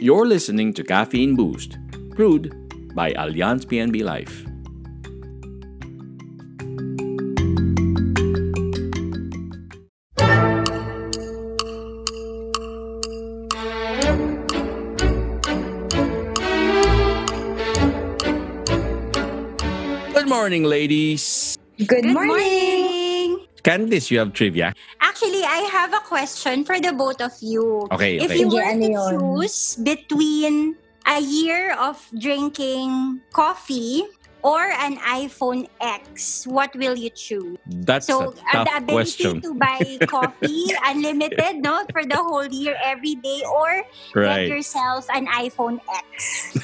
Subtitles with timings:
[0.00, 1.76] You're listening to Caffeine Boost,
[2.14, 2.54] brewed
[2.94, 4.44] by Allianz PNB Life.
[20.12, 21.56] Good morning, ladies.
[21.78, 22.28] Good, Good morning.
[22.28, 23.46] morning.
[23.62, 24.72] Candice, you have trivia.
[25.78, 27.86] Have a question for the both of you.
[27.94, 28.42] Okay, If okay.
[28.42, 30.74] you Sige, were ano to choose between
[31.06, 34.02] a year of drinking coffee
[34.48, 37.60] or an iPhone X, what will you choose?
[37.84, 39.44] That's so, a uh, tough the ability question.
[39.44, 39.76] to buy
[40.08, 43.84] coffee unlimited, no, for the whole year, every day, or
[44.16, 44.48] get Right.
[44.48, 46.08] yourself an iPhone X.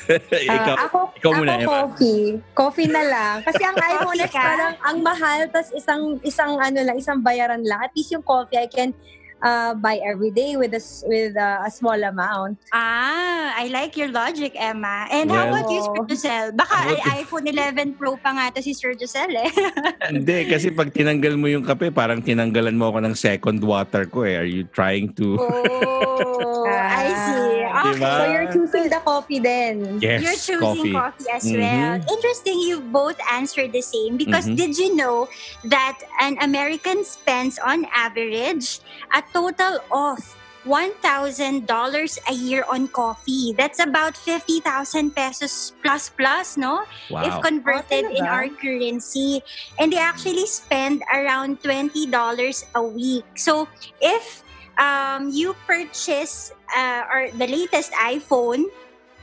[0.44, 1.68] Ah, Ikaw, ako, ikaw ako muna, Emma.
[1.68, 2.24] coffee.
[2.56, 3.34] Coffee na lang.
[3.44, 7.80] Kasi ang iPhone X parang ang mahal, tas isang, isang ano lang, isang bayaran lang.
[7.84, 8.96] At least yung coffee, I can
[9.44, 12.58] uh, buy every day with a, with uh, a small amount.
[12.72, 15.06] Ah, I like your logic, Emma.
[15.12, 16.50] And how Well- about you, Sir Giselle?
[16.56, 19.50] Baka How ay iPhone 11 Pro pa nga to si Sir Giselle eh.
[20.16, 24.24] Hindi, kasi pag tinanggal mo yung kape, parang tinanggalan mo ako ng second water ko
[24.24, 24.40] eh.
[24.40, 25.36] Are you trying to...
[25.38, 27.53] Oh, I see.
[27.84, 27.92] Ah.
[27.92, 28.10] Diba?
[28.16, 30.00] So you're choosing the coffee then.
[30.00, 31.58] Yes, You're choosing coffee, as Mhm.
[31.60, 31.92] well.
[32.08, 34.56] Interesting, you both answered the same because Mhm.
[34.56, 35.28] did you know
[35.68, 38.80] that an American spends on average
[39.12, 40.18] a total of
[40.64, 43.52] $1,000 a year on coffee.
[43.52, 46.88] That's about 50,000 pesos plus plus, no?
[47.12, 47.20] Wow.
[47.20, 49.44] If converted in our currency.
[49.76, 53.24] And they actually spend around $20 a week.
[53.36, 53.68] So
[54.00, 54.40] if
[54.78, 58.64] um, you purchase uh, or the latest iPhone,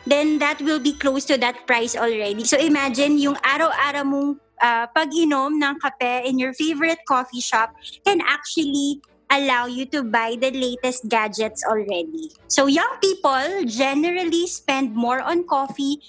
[0.06, 2.44] then that will be close to that price already.
[2.44, 4.30] So imagine yung araw-araw mong
[4.62, 7.74] uh, pag-inom ng kape in your favorite coffee shop
[8.06, 12.32] can actually allow you to buy the latest gadgets already.
[12.48, 16.04] So young people generally spend more on coffee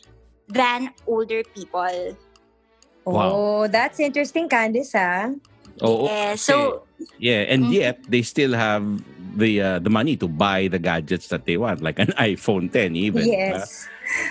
[0.49, 2.19] than older people.
[3.07, 3.31] Wow.
[3.35, 5.31] Oh, that's interesting, Candice, ah.
[5.83, 6.87] Oo, Yeah, so
[7.19, 7.75] Yeah, and Mhm.
[7.75, 8.83] yet they still have
[9.37, 12.97] the uh, the money to buy the gadgets that they want, like an iPhone 10
[12.97, 13.27] even.
[13.27, 13.89] Yes.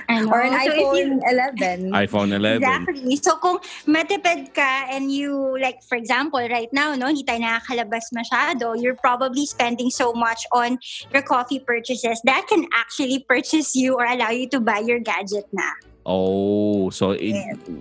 [0.09, 0.29] Know.
[0.29, 1.93] Or an So if you- iPhone 11.
[1.93, 2.61] uh, iPhone 11.
[2.61, 3.15] Exactly.
[3.17, 3.57] So kung
[3.89, 8.99] matipid ka and you, like for example, right now, no, hindi tayo nakakalabas masyado, you're
[8.99, 10.77] probably spending so much on
[11.09, 15.49] your coffee purchases that can actually purchase you or allow you to buy your gadget
[15.49, 15.65] na.
[16.05, 17.33] Oh, so it,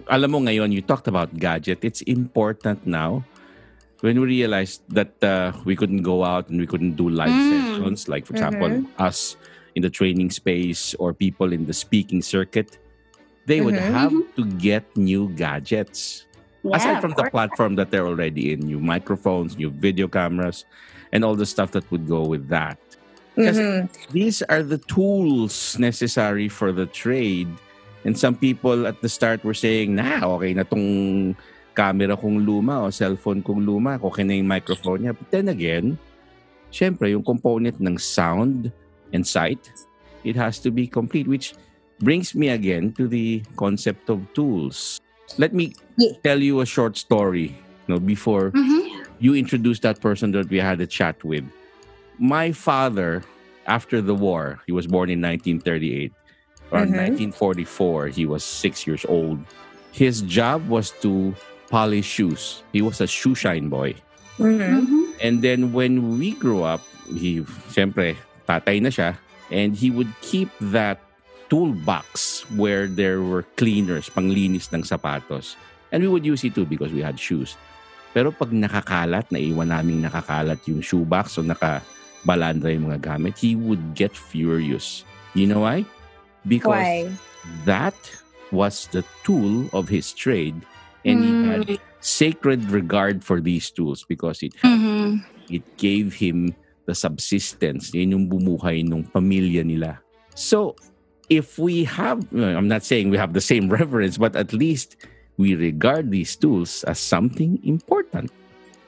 [0.09, 1.85] alam mo ngayon, you talked about gadget.
[1.85, 3.25] It's important now
[4.01, 7.49] when we realized that uh, we couldn't go out and we couldn't do live Mm.
[7.49, 9.37] sessions, like for example, us
[9.75, 12.79] in the training space or people in the speaking circuit,
[13.47, 13.93] they would Mhm.
[13.93, 16.27] have to get new gadgets.
[16.63, 20.65] Yeah, Aside from the platform that they're already in, new microphones, new video cameras,
[21.13, 22.77] and all the stuff that would go with that.
[23.37, 23.81] Kasi Mhm.
[24.13, 27.49] these are the tools necessary for the trade.
[28.05, 31.33] And some people at the start were saying, nah, okay na tong
[31.75, 35.15] camera kong luma o cellphone kong luma, okay na yung microphone niya.
[35.17, 35.99] But then again,
[36.73, 38.73] syempre, yung component ng sound
[39.13, 39.71] and sight,
[40.25, 41.55] it has to be complete, which
[42.01, 45.01] brings me again to the concept of tools.
[45.39, 46.17] Let me Yeah.
[46.25, 47.55] tell you a short story
[47.87, 49.05] you know, before Mhm.
[49.19, 51.45] you introduced that person that we had a chat with.
[52.19, 53.23] My father,
[53.67, 56.13] after the war, he was born in 1938.
[56.71, 57.35] Around Mhm.
[57.35, 59.43] 1944, he was six years old.
[59.91, 61.35] His job was to
[61.71, 62.67] polish shoes.
[62.75, 63.95] He was a shoe shine boy.
[64.37, 64.59] Mhm.
[64.59, 65.03] Mhm.
[65.23, 69.17] And then when we grew up, he, siyempre, tatay na siya,
[69.49, 70.99] and he would keep that
[71.51, 75.55] toolbox where there were cleaners, panglinis ng sapatos.
[75.91, 77.59] And we would use it too because we had shoes.
[78.15, 83.95] Pero pag nakakalat, naiwan namin nakakalat yung shoebox o nakabalandra yung mga gamit, he would
[83.95, 85.03] get furious.
[85.35, 85.87] You know why?
[86.47, 87.11] Because Why?
[87.67, 87.99] that
[88.51, 90.59] was the tool of his trade
[91.05, 95.21] and he had a sacred regard for these tools because it Mhm.
[95.51, 96.55] it gave him
[96.87, 97.93] the subsistence.
[97.93, 100.01] Yun yung bumuhay nung pamilya nila.
[100.35, 100.75] So
[101.31, 104.99] if we have i'm not saying we have the same reverence but at least
[105.39, 108.27] we regard these tools as something important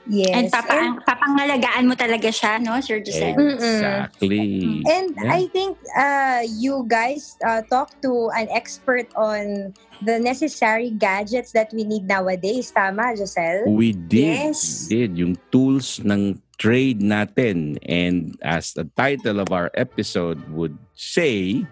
[0.06, 0.34] Yes.
[0.34, 3.38] And papa, papangalagaan mo talaga siya, no, Sir Giselle?
[3.38, 5.30] exactly And Yeah.
[5.30, 11.70] I think uh, you guys uh, talk to an expert on the necessary gadgets that
[11.70, 12.74] we need nowadays.
[12.74, 13.70] Tama, Giselle?
[13.70, 14.50] We did.
[14.50, 14.90] Yes.
[14.90, 15.18] We did.
[15.18, 17.78] Yung tools ng trade natin.
[17.86, 21.62] And as the title of our episode would say,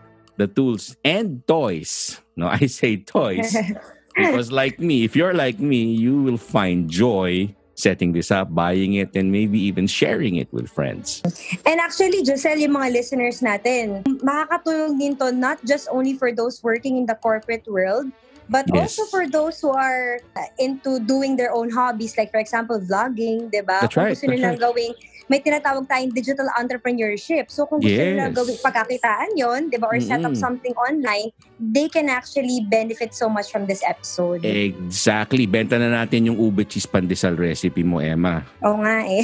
[0.41, 2.17] the tools and toys.
[2.35, 3.53] No, I say toys
[4.17, 8.95] because like me, if you're like me, you will find joy setting this up, buying
[8.95, 11.23] it, and maybe even sharing it with friends.
[11.65, 16.61] And actually, Giselle, yung mga listeners natin, makakatulong din to not just only for those
[16.63, 18.13] working in the corporate world,
[18.51, 18.99] but Yes.
[18.99, 20.19] also for those who are
[20.59, 23.87] into doing their own hobbies, like for example, vlogging, di ba?
[23.87, 24.93] That's Kung right, gusto that's nilang gawing,
[25.31, 27.47] may tinatawag tayong digital entrepreneurship.
[27.47, 28.35] So kung gusto Yes.
[28.35, 29.87] gawing pagkakitaan yon, di ba?
[29.87, 34.43] Or set up something online, they can actually benefit so much from this episode.
[34.43, 35.47] Exactly.
[35.47, 38.43] Benta na natin yung ube cheese pandesal recipe mo, Emma.
[38.59, 39.23] Oo nga eh.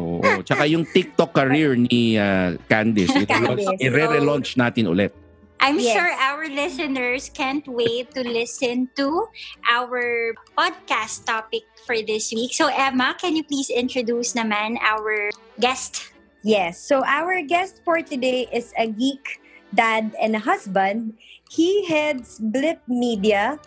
[0.00, 0.40] Oo.
[0.40, 3.68] Tsaka yung TikTok career ni uh, Candice, Candice.
[3.78, 5.12] i-re-relaunch natin ulit.
[5.60, 5.90] I'm Yes.
[5.92, 9.26] sure our listeners can't wait to listen to
[9.66, 12.54] our podcast topic for this week.
[12.54, 16.14] So Emma, can you please introduce naman our guest?
[16.46, 16.78] Yes.
[16.78, 19.42] So our guest for today is a geek,
[19.74, 21.18] dad, and a husband.
[21.50, 23.58] He heads Blip Media,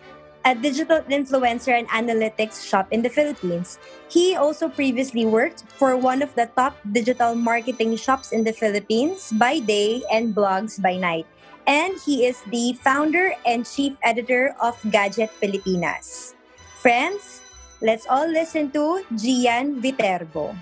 [0.48, 3.76] a digital influencer and analytics shop in the Philippines.
[4.08, 9.28] He also previously worked for one of the top digital marketing shops in the Philippines
[9.36, 11.28] by day and blogs by night.
[11.66, 16.34] And he is the founder and chief editor of Gadget Pilipinas.
[16.82, 17.40] Friends,
[17.80, 20.56] let's all listen to Gian Viterbo.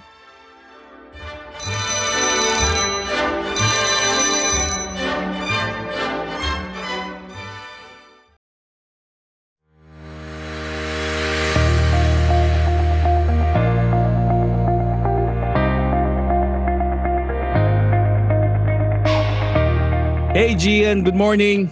[20.40, 21.04] Hey, Gian.
[21.04, 21.69] Good morning.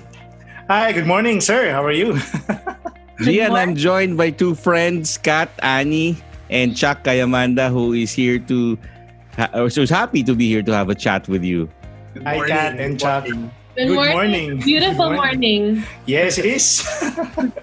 [0.69, 1.73] Hi, good morning, sir.
[1.73, 2.21] How are you?
[3.25, 6.21] Gian, I'm joined by two friends, Kat, Annie,
[6.53, 8.77] and Chuck Kayamanda, who is here to,
[9.41, 11.65] uh, who's happy to be here to have a chat with you.
[12.29, 13.25] Hi, Kat and Chuck.
[13.25, 13.41] Good,
[13.73, 14.13] Good morning.
[14.13, 14.49] morning.
[14.61, 15.63] Beautiful Good morning.
[16.05, 16.85] Yes, it is.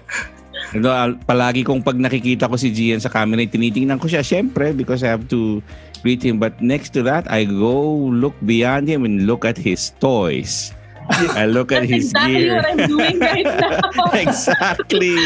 [0.74, 4.74] Ano, al- palagi kong pag nakikita ko si Gian sa camera, tinitingnan ko siya, syempre,
[4.74, 5.62] because I have to
[6.02, 6.42] greet him.
[6.42, 10.74] But next to that, I go look beyond him and look at his toys.
[11.10, 12.56] I look at That's his exactly gear.
[12.56, 14.10] what I'm doing right now.
[14.12, 15.16] exactly.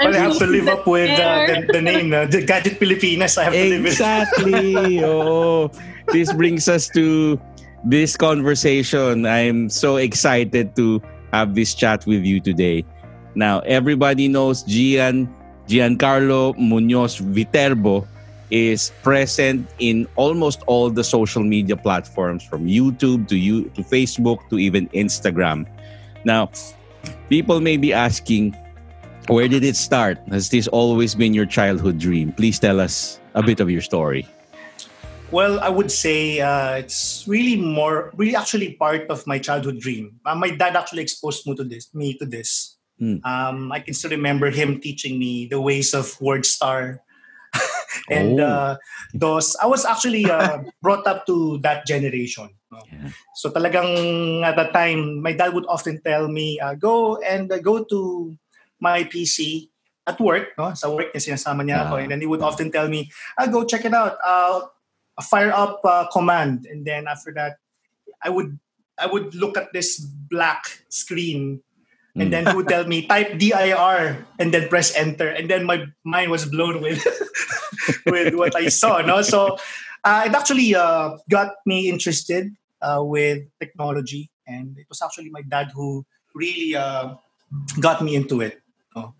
[0.00, 2.78] I'm well, I have to live up with uh, the, the name, uh, the Gadget
[2.78, 3.36] Pilipinas.
[3.36, 3.92] I have to live with.
[3.92, 5.02] Exactly.
[5.04, 5.70] oh,
[6.12, 7.40] this brings us to
[7.84, 9.26] this conversation.
[9.26, 11.02] I'm so excited to
[11.32, 12.84] have this chat with you today.
[13.34, 15.28] Now, everybody knows Gian
[15.66, 18.06] Giancarlo Munoz Viterbo
[18.50, 24.48] is present in almost all the social media platforms from YouTube to you to Facebook
[24.50, 25.66] to even Instagram.
[26.24, 26.50] Now,
[27.28, 28.56] people may be asking,
[29.28, 30.18] where did it start?
[30.28, 32.32] Has this always been your childhood dream?
[32.32, 34.26] Please tell us a bit of your story.
[35.30, 40.18] Well, I would say uh, it's really more, really actually part of my childhood dream.
[40.24, 41.92] Uh, my dad actually exposed me to this.
[41.92, 42.78] Me to this.
[42.98, 43.16] Hmm.
[43.24, 47.00] Um, I can still remember him teaching me the ways of WordStar,
[48.10, 48.44] and Oh.
[48.44, 48.72] uh,
[49.14, 49.56] those.
[49.62, 52.48] I was actually uh, brought up to that generation.
[52.72, 52.80] no?
[52.92, 53.10] Yeah.
[53.36, 57.58] So talagang at that time, my dad would often tell me, uh, go and uh,
[57.58, 58.34] go to
[58.80, 59.68] my PC
[60.06, 60.52] at work.
[60.58, 60.72] No?
[60.74, 61.94] Sa work niya, sinasama niya ako.
[61.96, 62.00] Ah.
[62.04, 64.16] And then he would often tell me, ah, go check it out.
[64.24, 64.68] Uh,
[65.22, 66.66] fire up uh, command.
[66.70, 67.58] And then after that,
[68.22, 68.58] I would
[68.98, 71.62] I would look at this black screen
[72.20, 75.28] and then who would tell me type dir and then press enter.
[75.28, 77.02] And then my mind was blown with
[78.06, 79.22] with what i saw no?
[79.22, 79.56] So
[80.04, 82.50] uh, it actually uh, got me interested
[82.82, 84.30] uh, with technology.
[84.46, 87.14] And it was actually my dad who really uh,
[87.80, 88.60] got me into it
[88.94, 89.14] no?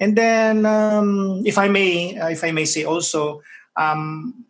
[0.00, 3.42] and then um, if i may uh, if i may say also
[3.76, 4.44] um,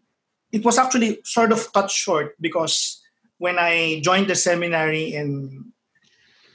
[0.53, 3.03] it was actually sort of cut short because
[3.39, 5.64] when i joined the seminary in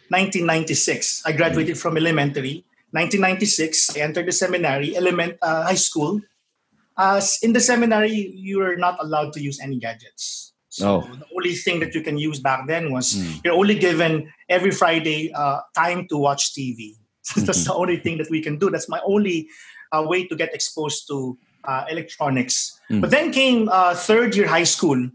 [0.09, 1.23] 1996.
[1.25, 2.65] I graduated from elementary.
[2.91, 6.21] 1996, I entered the seminary, element uh, high school.
[6.97, 10.53] As in the seminary, you are not allowed to use any gadgets.
[10.69, 11.01] So Oh.
[11.15, 13.41] the only thing that you can use back then was Mm.
[13.43, 16.95] you're only given every Friday uh, time to watch TV.
[17.45, 18.69] That's the only thing that we can do.
[18.69, 19.47] That's my only
[19.91, 22.79] uh, way to get exposed to uh, electronics.
[22.91, 23.01] Mm.
[23.01, 25.09] But then came uh, third year high school.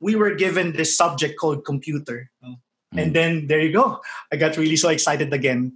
[0.00, 2.30] We were given this subject called computer.
[2.96, 4.00] And then there you go.
[4.32, 5.74] I got really so excited again.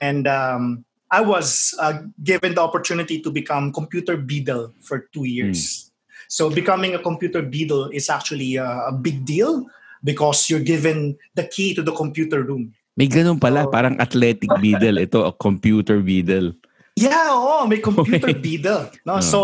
[0.00, 5.90] And um, I was uh, given the opportunity to become computer beadle for two years.
[6.28, 9.64] So becoming a computer beadle is actually a, a big deal
[10.02, 12.74] because you're given the key to the computer room.
[12.96, 13.70] May ganun pala, Oh.
[13.70, 14.98] parang athletic beadle.
[14.98, 16.52] Ito, a computer beadle.
[16.96, 18.40] Yeah, oo, may computer Okay.
[18.40, 18.88] beadle.
[19.04, 19.20] No?
[19.20, 19.20] Oh.
[19.20, 19.40] So,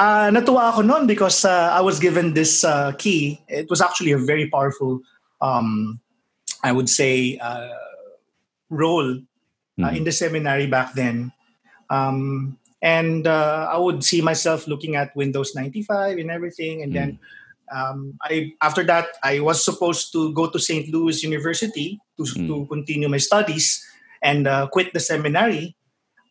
[0.00, 3.38] uh, natuwa ako noon because uh, I was given this uh, key.
[3.52, 5.04] It was actually a very powerful,
[5.44, 6.00] um,
[6.64, 7.68] I would say, uh,
[8.72, 9.20] role
[9.78, 9.96] uh, Mhm.
[9.96, 11.30] in the seminary back then.
[11.90, 16.82] Um, and uh, I would see myself looking at Windows 95 and everything.
[16.82, 17.10] And then
[17.72, 20.88] um, I after that I was supposed to go to St.
[20.92, 22.46] Louis University to, Mm.
[22.48, 23.80] to continue my studies
[24.22, 25.76] and uh, quit the seminary.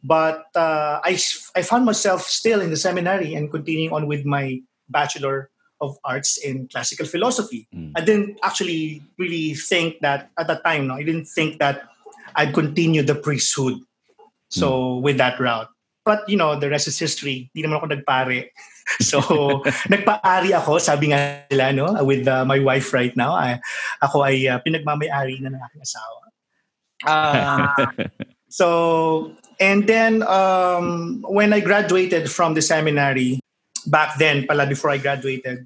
[0.03, 1.17] But uh, I
[1.55, 5.49] I found myself still in the seminary and continuing on with my bachelor
[5.81, 7.67] of arts in classical philosophy.
[7.73, 7.91] Mm.
[7.95, 10.87] I didn't actually really think that at that time.
[10.87, 11.83] No, I didn't think that
[12.35, 13.79] I'd continue the priesthood.
[14.53, 15.67] So with that route.
[16.05, 17.49] But you know, the rest is history.
[17.53, 18.49] Hindi naman ako nagpare.
[18.99, 19.23] So
[19.93, 23.31] nagpaari ako, sabi nga nila, no, with uh, my wife right now.
[23.31, 23.55] I,
[24.03, 26.23] ako ay uh, pinagmamayari na ng aking asawa.
[27.07, 27.71] Uh,
[28.51, 28.67] so,
[29.63, 33.39] and then um, when I graduated from the seminary,
[33.85, 35.65] back then, pala before I graduated,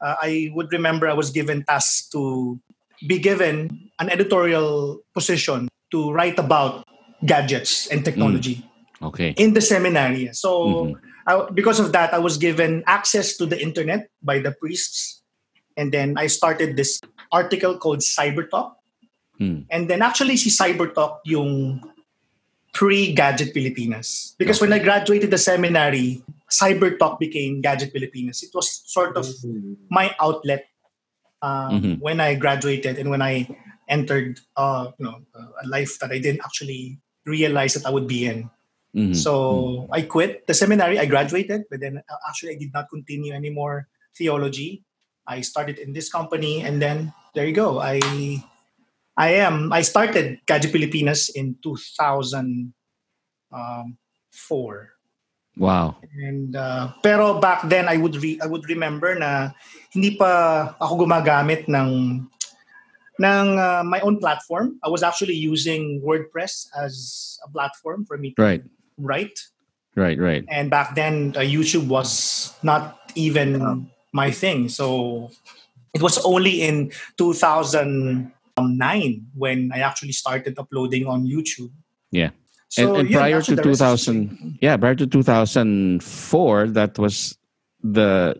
[0.00, 2.58] uh, I would remember I was given tasks to
[3.06, 6.84] be given an editorial position to write about
[7.26, 8.64] gadgets and technology
[9.02, 9.34] Okay.
[9.36, 10.28] in the seminary.
[10.32, 10.94] So, Mhm.
[11.26, 15.22] I, because of that, I was given access to the internet by the priests.
[15.76, 17.00] And then I started this
[17.32, 18.76] article called Cybertalk.
[19.40, 19.64] Mm.
[19.70, 21.80] And then actually, si Cybertalk yung
[22.72, 24.34] pre-Gadget Pilipinas.
[24.38, 28.42] Because when I graduated the seminary, Cybertalk became Gadget Pilipinas.
[28.42, 29.26] It was sort of
[29.90, 30.66] my outlet
[31.42, 32.00] um, Mhm.
[32.04, 33.48] when I graduated and when I
[33.88, 38.26] entered uh, you know, a life that I didn't actually realize that I would be
[38.26, 38.50] in.
[38.94, 39.14] Mhm.
[39.16, 40.98] So I quit the seminary.
[40.98, 43.88] I graduated, but then uh, actually I did not continue anymore
[44.18, 44.84] theology.
[45.26, 47.78] I started in this company, and then there you go.
[47.78, 48.02] I
[49.16, 49.72] I am.
[49.72, 52.74] I started Gadget Pilipinas in 2004.
[55.60, 56.00] Wow.
[56.16, 59.52] And uh, pero back then I would re- I would remember na
[59.92, 62.24] hindi pa ako gumagamit ng
[63.20, 64.80] ng uh, my own platform.
[64.80, 68.64] I was actually using WordPress as a platform for me to Right.
[68.96, 69.36] write.
[69.94, 70.16] Right.
[70.16, 70.48] Right.
[70.48, 73.60] And back then uh, YouTube was not even
[74.16, 74.72] my thing.
[74.72, 75.28] So
[75.92, 78.32] it was only in 2009
[79.36, 81.70] when I actually started uploading on YouTube.
[82.10, 82.30] Yeah.
[82.70, 86.98] So, and, and yun, prior to the rest is 2000 yeah prior to 2004 that
[87.02, 87.34] was
[87.82, 88.38] the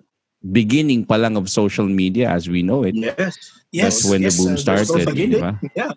[0.53, 3.37] beginning palang of social media as we know it Yes.
[3.73, 5.59] Yes, that's when yes, the boom uh, started beginning.
[5.79, 5.93] Yeah.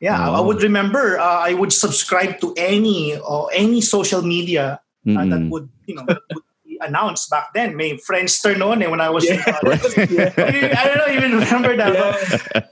[0.00, 0.46] Yeah, I- I Oh.
[0.48, 1.20] would remember.
[1.20, 6.08] Uh, I would subscribe to any or any social media uh, that would you know
[6.08, 6.44] would
[6.82, 7.76] announced back then.
[7.76, 9.24] May Friendster noon eh, when I was.
[9.28, 9.42] Yeah.
[9.46, 9.52] I,
[10.76, 11.92] I don't even remember that.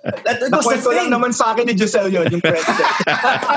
[0.02, 1.12] but That, it was the Nakwento lang thing.
[1.12, 2.86] naman sa akin ni Giselle yun, yung Friendster.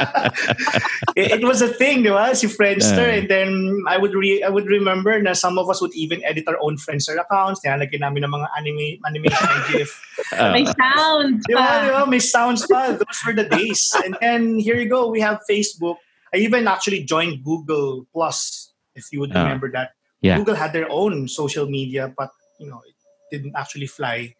[1.15, 2.35] it, it was a thing, di ba?
[2.35, 3.07] Si Friendster.
[3.07, 3.17] Yeah.
[3.21, 3.49] And then
[3.87, 6.77] I would re- I would remember na some of us would even edit our own
[6.77, 7.61] Friendster accounts.
[7.65, 9.91] Nilalagyan namin ng mga anime, animation and GIF.
[10.33, 11.59] Ah, May sound Di ba?
[11.59, 11.73] pa.
[11.83, 12.01] Di ba?
[12.07, 12.91] May sounds pa.
[12.95, 13.91] Those were the days.
[14.03, 15.07] And then here you go.
[15.09, 15.97] We have Facebook.
[16.33, 19.43] I even actually joined Google Plus, if you would Ah.
[19.43, 19.91] remember that.
[20.21, 20.37] Yeah.
[20.37, 22.95] Google had their own social media, but you know, it
[23.31, 24.33] didn't actually fly.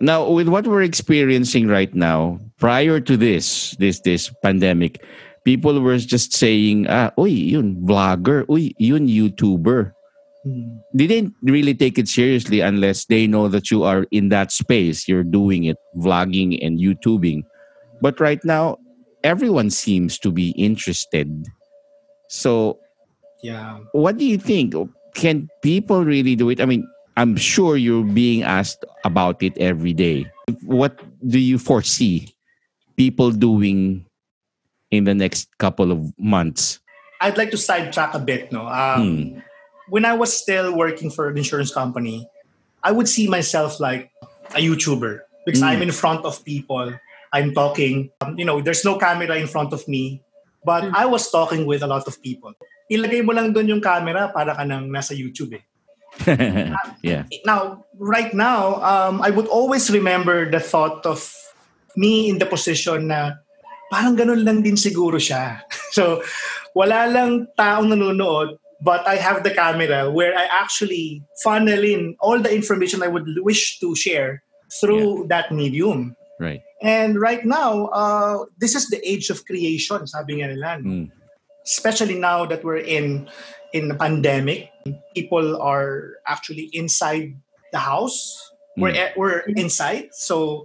[0.00, 5.02] now with what we're experiencing right now prior to this this this pandemic
[5.42, 9.90] people were just saying ah uy yun vlogger uy yun youtuber
[10.46, 10.78] Hmm.
[10.94, 15.10] they didn't really take it seriously unless they know that you are in that space
[15.10, 17.42] you're doing it vlogging and youtubing
[17.98, 18.78] but right now
[19.26, 21.26] everyone seems to be interested
[22.30, 22.78] so
[23.42, 23.82] Yeah.
[23.92, 24.74] what do you think
[25.18, 26.86] can people really do it i mean
[27.18, 30.22] i'm sure you're being asked about it every day
[30.62, 30.94] what
[31.26, 32.30] do you foresee
[32.96, 34.06] people doing
[34.94, 36.78] in the next couple of months
[37.20, 38.54] I'd like to sidetrack a bit.
[38.54, 39.22] No, um, Hmm.
[39.90, 42.22] when I was still working for an insurance company,
[42.86, 44.14] I would see myself like
[44.54, 45.66] a YouTuber because Mm.
[45.66, 46.94] I'm in front of people.
[47.34, 48.14] I'm talking.
[48.22, 50.22] Um, you know, there's no camera in front of me,
[50.62, 50.94] but Mm.
[50.94, 52.54] I was talking with a lot of people.
[52.88, 55.64] Ilagay mo lang doon yung camera para ka nang nasa YouTube eh.
[57.04, 61.20] yeah Now, right now, um, I would always remember the thought of
[61.94, 63.38] me in the position na
[63.92, 65.60] parang ganun lang din siguro siya.
[65.96, 66.24] so,
[66.72, 72.40] wala lang taong nanonood, but I have the camera where I actually funnel in all
[72.40, 74.42] the information I would wish to share
[74.80, 76.16] through that medium.
[76.40, 80.78] right And right now, uh, this is the age of creation, sabi nga nila.
[80.78, 81.10] Mm.
[81.68, 83.28] Especially now that we're in
[83.76, 84.72] in the pandemic
[85.12, 87.36] people are actually inside
[87.72, 88.40] the house
[88.80, 89.12] we're Mm.
[89.20, 90.64] we're inside so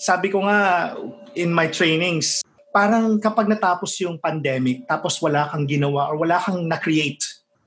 [0.00, 0.94] sabi ko nga
[1.36, 2.40] in my trainings
[2.72, 7.20] parang kapag natapos yung pandemic tapos wala kang ginawa or wala kang na-create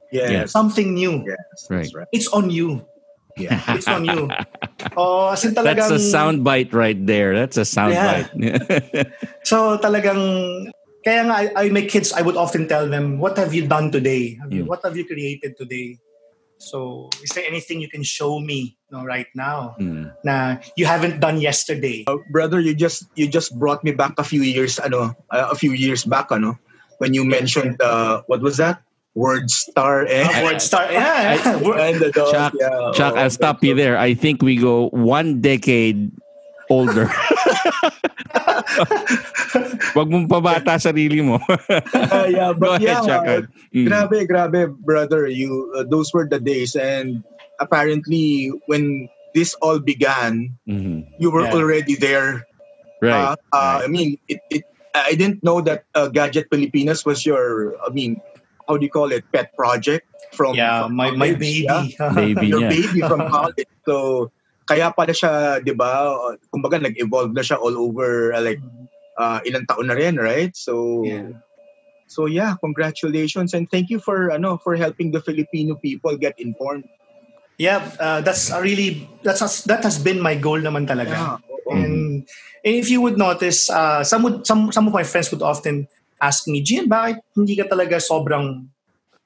[0.09, 0.55] Yes.
[0.55, 1.67] something new Yes.
[1.67, 1.83] Right.
[1.83, 2.09] That's right.
[2.15, 2.81] it's on you
[3.37, 3.59] Yeah.
[3.75, 4.31] it's on you
[4.99, 8.25] oh as in that's talagang a sound bite right there that's a sound Yeah.
[9.49, 10.71] So talagang
[11.07, 13.95] kaya nga, I, I, my kids, I would often tell them, what have you done
[13.95, 14.35] today?
[14.43, 14.67] Have you, Mm.
[14.67, 15.95] What have you created today?
[16.59, 20.11] So, is there anything you can show me no, right now Mm.
[20.27, 22.03] na you haven't done yesterday?
[22.33, 25.71] Brother, you just you just brought me back a few years, ano, uh, a few
[25.71, 26.59] years back, ano,
[26.99, 28.83] when you mentioned uh, what was that?
[29.15, 30.91] WordStar and, Uh, WordStar.
[30.91, 31.87] Yeah, yeah.
[31.87, 32.33] And the dog.
[32.33, 33.95] Chuck, yeah, Chuck, oh, I'll stop you there.
[33.97, 36.11] I think we go one decade
[36.69, 37.09] older.
[39.97, 41.39] Wag mong pabata sarili mo.
[41.49, 43.23] Uh, yeah, Go but ahead, yeah, Chuck.
[43.73, 43.87] Mm.
[43.89, 45.27] Grabe, grabe, brother.
[45.27, 47.23] You uh, those were the days, and
[47.59, 51.05] apparently, when this all began, Mhm.
[51.19, 51.53] you were Yeah.
[51.57, 52.45] already there.
[53.01, 53.13] Right.
[53.13, 54.63] Uh, uh, I mean, it, it.
[54.97, 57.77] I didn't know that uh, Gadget Pilipinas was your.
[57.85, 58.17] I mean,
[58.67, 59.21] how do you call it?
[59.31, 61.69] Pet project from yeah, from my, my baby.
[61.69, 61.85] yeah?
[62.17, 62.69] Baby Your niya.
[62.73, 63.69] baby from college.
[63.85, 64.29] So,
[64.67, 66.11] kaya pala siya, di ba?
[66.51, 68.59] Kumbaga, nag-evolve na siya all over, uh, like,
[69.17, 70.51] uh, ilang taon na rin, right?
[70.53, 71.39] So, Yeah.
[72.07, 76.87] so yeah, congratulations and thank you for ano for helping the Filipino people get informed.
[77.59, 81.41] Yeah, uh, that's a really that's a, that has been my goal naman talaga.
[81.51, 81.75] oo.
[81.75, 82.23] And,
[82.63, 85.89] and if you would notice, uh, some would some some of my friends would often
[86.21, 88.71] ask me, Gian, bakit hindi ka talaga sobrang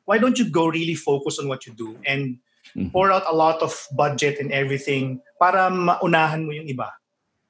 [0.10, 2.42] why don't you go really focus on what you do and
[2.78, 2.92] Mhm.
[2.96, 6.88] pour out a lot of budget and everything para maunahan mo yung iba?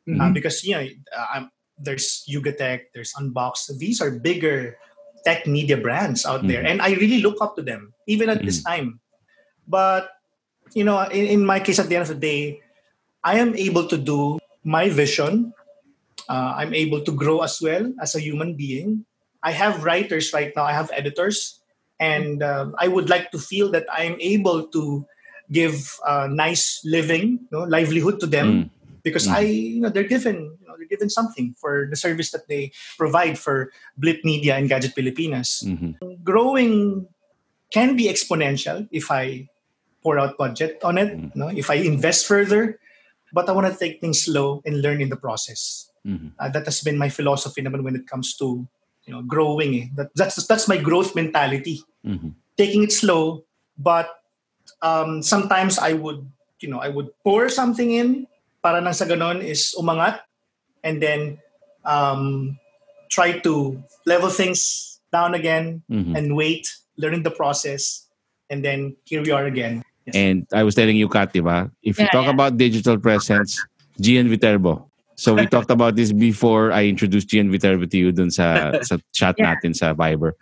[0.10, 0.34] Uh, Mhm.
[0.34, 0.82] because you know,
[1.14, 3.70] uh, I'm- there's Yugatech, there's Unbox.
[3.78, 4.78] These are bigger
[5.22, 6.70] tech media brands out there, Mhm.
[6.74, 9.02] and I really look up to them even at this time.
[9.70, 10.10] But
[10.74, 12.62] you know, in, in my case, at the end of the day,
[13.22, 15.54] I am able to do my vision.
[16.30, 19.06] Uh, I'm able to grow as well as a human being.
[19.42, 20.66] I have writers right now.
[20.66, 21.61] I have editors,
[22.02, 25.06] and um, I would like to feel that I am able to
[25.54, 28.64] give uh, nice living, you know, livelihood to them Mm.
[29.06, 29.36] because Mm.
[29.38, 32.72] I, you know, they're given, you know, they're given something for the service that they
[32.98, 35.62] provide for Blip Media and Gadget Pilipinas.
[35.68, 36.00] Mhm.
[36.24, 37.06] Growing
[37.70, 39.48] can be exponential if I
[40.02, 41.36] pour out budget on it, Mm.
[41.36, 42.80] no, if I invest further.
[43.32, 45.88] But I want to take things slow and learn in the process.
[46.04, 46.36] Mhm.
[46.40, 48.68] Uh, that has been my philosophy naman when it comes to,
[49.06, 49.76] you know, growing.
[49.76, 49.86] Eh.
[49.96, 51.82] That, that's that's my growth mentality.
[52.06, 52.34] Mhm.
[52.58, 53.44] Taking it slow,
[53.78, 54.10] but
[54.82, 56.26] um, sometimes I would,
[56.60, 58.28] you know, I would pour something in
[58.62, 60.22] para nang sa ganon is umangat
[60.84, 61.38] and then
[61.86, 62.58] um,
[63.10, 66.14] try to level things down again Mhm.
[66.18, 68.08] and wait, learning the process,
[68.50, 69.84] and then here we are again.
[70.06, 70.16] Yes.
[70.16, 71.70] And I was telling you, Kat, diba?
[71.84, 72.34] If you talk yeah.
[72.34, 73.58] about digital presence,
[74.02, 74.91] Gian Viterbo.
[75.16, 78.98] So we talked about this before I introduced Gian Viterbo to you dun sa, sa
[79.14, 79.56] chat Yeah.
[79.56, 80.34] natin sa Viber.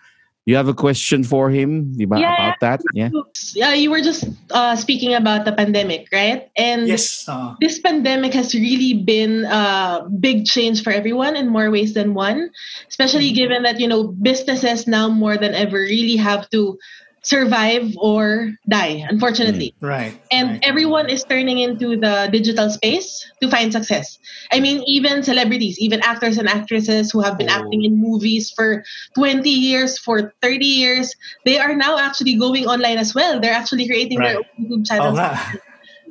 [0.46, 2.18] You have a question for him, diba?
[2.18, 2.34] Yeah.
[2.34, 2.82] About that?
[2.94, 3.10] Yeah.
[3.54, 6.50] Yeah, you were just uh, speaking about the pandemic, right?
[6.58, 11.70] And yes, uh, this pandemic has really been a big change for everyone in more
[11.70, 12.50] ways than one,
[12.88, 16.80] especially given that, you know, businesses now more than ever really have to
[17.24, 19.76] survive or die, unfortunately.
[19.82, 20.20] right.
[20.32, 20.60] And right.
[20.64, 24.20] everyone is turning into the digital space to find success.
[24.52, 27.60] I mean, even celebrities, even actors and actresses who have been Oh.
[27.60, 28.84] acting in movies for
[29.16, 31.14] 20 years, for 30 years,
[31.46, 33.40] they are now actually going online as well.
[33.40, 35.18] They're actually creating their own YouTube channels.
[35.20, 35.38] nga.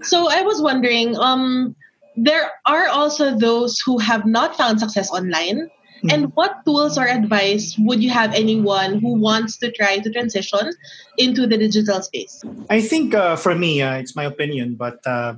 [0.02, 1.74] So I was wondering, um,
[2.16, 5.70] there are also those who have not found success online.
[6.02, 6.10] Hmm.
[6.10, 10.70] And what tools or advice would you have anyone who wants to try to transition
[11.16, 12.42] into the digital space?
[12.70, 15.34] I think uh, for me, uh, it's my opinion, but uh,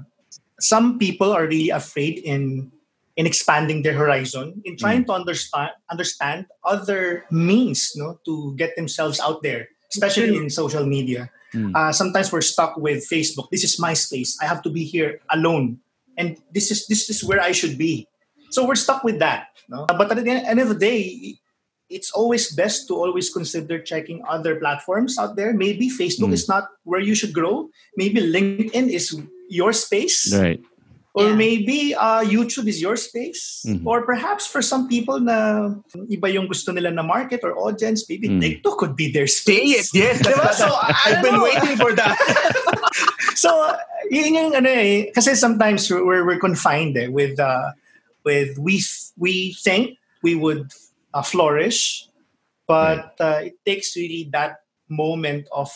[0.61, 2.70] some people are really afraid in
[3.16, 9.20] in expanding their horizon, in trying to understand understand other means, no, to get themselves
[9.20, 11.31] out there, especially in social media.
[11.53, 11.75] Mm.
[11.75, 13.51] Uh, sometimes we're stuck with Facebook.
[13.51, 14.38] This is my space.
[14.40, 15.81] I have to be here alone,
[16.16, 18.07] and this is this is where I should be.
[18.50, 19.48] So we're stuck with that.
[19.68, 19.86] No?
[19.86, 21.38] But at the end of the day,
[21.90, 25.52] it's always best to always consider checking other platforms out there.
[25.52, 26.38] Maybe Facebook Mm.
[26.38, 27.70] is not where you should grow.
[27.96, 29.14] Maybe LinkedIn is
[29.50, 30.30] your space.
[30.34, 30.62] Right.
[31.18, 31.34] Or Yeah.
[31.34, 33.66] maybe uh, YouTube is your space.
[33.66, 33.82] Mhm.
[33.82, 35.74] Or perhaps for some people na
[36.06, 38.38] iba yung gusto nila na market or audience, maybe Mm.
[38.38, 39.90] TikTok could be their space.
[39.90, 40.22] it, yes.
[40.62, 42.14] So, I I've don't been waiting for that.
[43.34, 43.50] so
[44.10, 47.74] yun yung ano eh kasi sometimes we're we're confined eh, with uh
[48.24, 48.83] with we
[49.16, 50.72] we think we would
[51.14, 52.06] uh, flourish
[52.66, 55.70] but uh, it takes really that moment of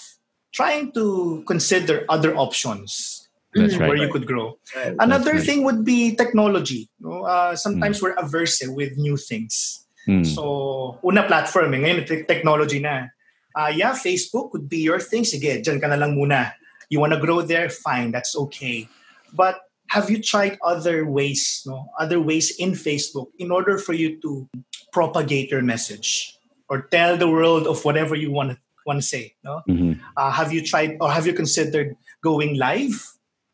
[0.52, 4.00] trying to consider other options That's where right.
[4.02, 4.94] you could grow Right.
[4.98, 5.46] another right.
[5.46, 7.22] thing would be technology no?
[7.22, 10.24] uh, sometimes we're averse with new things Mm.
[10.26, 11.80] So, una platform eh.
[11.80, 13.09] Ngayon, technology na.
[13.57, 15.24] Ah, yeah, Facebook could be your thing.
[15.24, 16.52] Sige, dyan ka na lang muna.
[16.92, 17.70] You wanna grow there?
[17.70, 18.85] Fine, that's okay.
[19.33, 19.57] But
[19.94, 21.87] have you tried other ways, no?
[22.02, 24.50] Other ways in Facebook in order for you to
[24.92, 26.35] propagate your message?
[26.72, 28.57] or tell the world of whatever you want to
[28.88, 29.37] want to say.
[29.44, 30.00] No, Mhm.
[30.16, 31.92] uh, have you tried or have you considered
[32.24, 32.96] going live?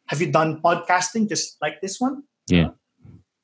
[0.06, 2.22] Have you done podcasting just like this one?
[2.46, 2.70] Yeah.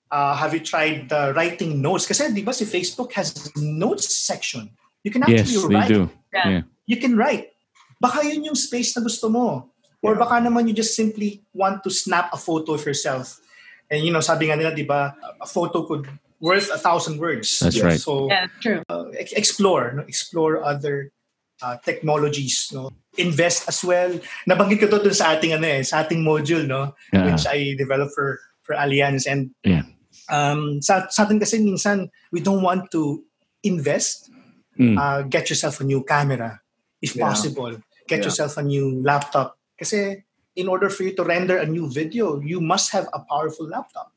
[0.07, 2.07] Uh, have you tried uh, writing notes?
[2.07, 4.71] Because di ba si Facebook has notes section.
[5.03, 5.91] You can Yes, actually they write.
[5.91, 6.03] do.
[6.31, 6.47] Yeah.
[6.47, 6.63] Yeah.
[6.87, 7.51] You can write.
[7.99, 9.75] Baka yun yung space na gusto mo.
[10.07, 10.23] Or Yeah.
[10.23, 13.43] baka naman you just simply want to snap a photo of yourself.
[13.91, 16.07] And you know, sabi nga nila, di ba, a photo could
[16.39, 17.59] worth a thousand words.
[17.59, 17.99] That's right.
[17.99, 18.83] So Yeah, true.
[19.19, 20.03] ex- explore, no?
[20.07, 21.11] explore other
[21.65, 22.93] uh, technologies, no?
[23.17, 24.13] Invest as well.
[24.45, 26.93] Nabanggit ko to dun sa ating ano eh, sa ating module, no?
[27.11, 27.33] Yeah.
[27.33, 29.89] Which I developed for for Allianz and Yeah.
[30.29, 33.23] um sa, sa atin kasi minsan we don't want to
[33.65, 34.29] invest
[34.77, 35.01] Mm.
[35.01, 36.61] uh, get yourself a new camera
[37.01, 37.33] if Yeah.
[37.33, 38.29] possible get Yeah.
[38.29, 40.25] yourself a new laptop kasi
[40.57, 44.13] in order for you to render a new video you must have a powerful laptop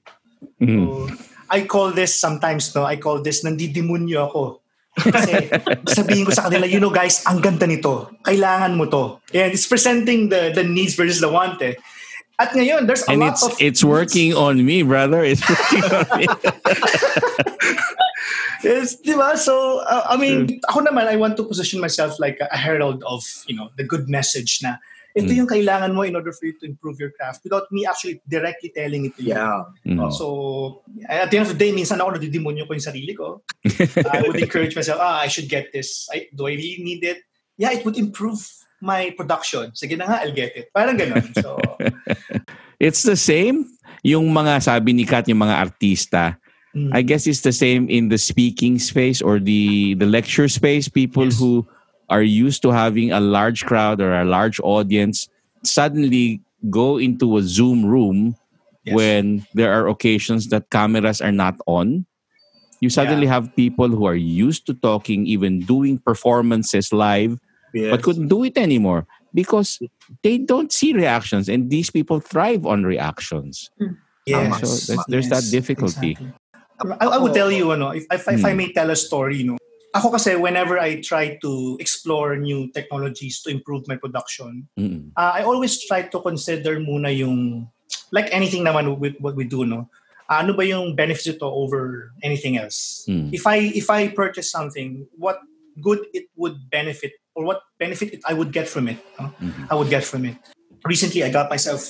[0.60, 0.88] Mm.
[0.88, 1.08] so
[1.52, 4.64] I call this sometimes no I call this nandidemonyo ako
[4.96, 5.52] kasi
[6.00, 9.68] sabihin ko sa kanila you know guys ang ganda nito kailangan mo to and it's
[9.68, 11.76] presenting the the needs versus the want eh.
[12.40, 15.28] at ngayon there's a And lot it's of it's working on me, brother.
[15.28, 16.26] It's working on me.
[18.60, 19.40] Yes, di ba?
[19.40, 23.00] So, uh, I mean, ako naman, I want to position myself like a, a herald
[23.08, 24.76] of, you know, the good message na
[25.20, 25.40] ito Mm.
[25.44, 28.72] yung kailangan mo in order for you to improve your craft without me actually directly
[28.72, 29.36] telling it to you.
[29.36, 29.68] Yeah.
[29.84, 30.08] Mm.
[30.10, 33.44] So, at the end of the day, minsan ako nadidemonyo ko yung sarili ko.
[34.16, 36.08] I would encourage myself, ah, I should get this.
[36.10, 37.20] I, do I really need it?
[37.60, 38.40] Yeah, it would improve
[38.80, 39.76] my production.
[39.76, 40.72] Sige na nga, I'll get it.
[40.72, 41.28] Parang ganun.
[41.36, 41.60] So,
[42.80, 43.68] It's the same.
[44.08, 46.40] Yung mga sabi ni Kat, yung mga artista,
[46.72, 50.88] mm, I guess it's the same in the speaking space or the the lecture space.
[50.88, 51.36] People Yes.
[51.36, 51.68] who
[52.10, 55.28] are used to having a large crowd or a large audience
[55.64, 58.36] suddenly go into a Zoom room
[58.84, 58.96] yes.
[58.96, 62.06] when there are occasions that cameras are not on.
[62.82, 67.40] You suddenly have people who are used to talking, even doing performances live,
[67.74, 67.92] Yes.
[67.92, 69.78] but couldn't do it anymore because
[70.24, 73.70] they don't see reactions, and these people thrive on reactions.
[74.26, 74.58] yes.
[74.58, 76.18] So there's, there's that difficulty.
[76.18, 76.34] exactly.
[77.00, 78.58] I, I would tell you, ano, if, if, if I Hmm.
[78.58, 79.58] may tell a story, no,
[79.92, 85.10] ako kasi whenever I try to explore new technologies to improve my production, Mm.
[85.18, 87.66] uh, I always try to consider muna yung,
[88.12, 89.90] like anything naman with what we do, no,
[90.30, 93.06] uh, ano ba yung benefits ito over anything else?
[93.10, 93.34] Mm.
[93.34, 95.42] If I if I purchase something, what
[95.82, 99.02] good it would benefit or what benefit it I would get from it?
[99.18, 99.34] no?
[99.42, 99.64] Mhm.
[99.70, 100.38] I would get from it.
[100.86, 101.82] Recently, I got myself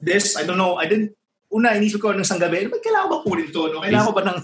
[0.00, 0.34] this.
[0.34, 0.80] I don't know.
[0.80, 1.12] I didn't.
[1.52, 3.62] Una, inisip ko nung isang gabi, "Ba't kailangan ko ba kunin to?
[3.68, 3.84] No?
[3.84, 4.38] Kailangan ko ba ng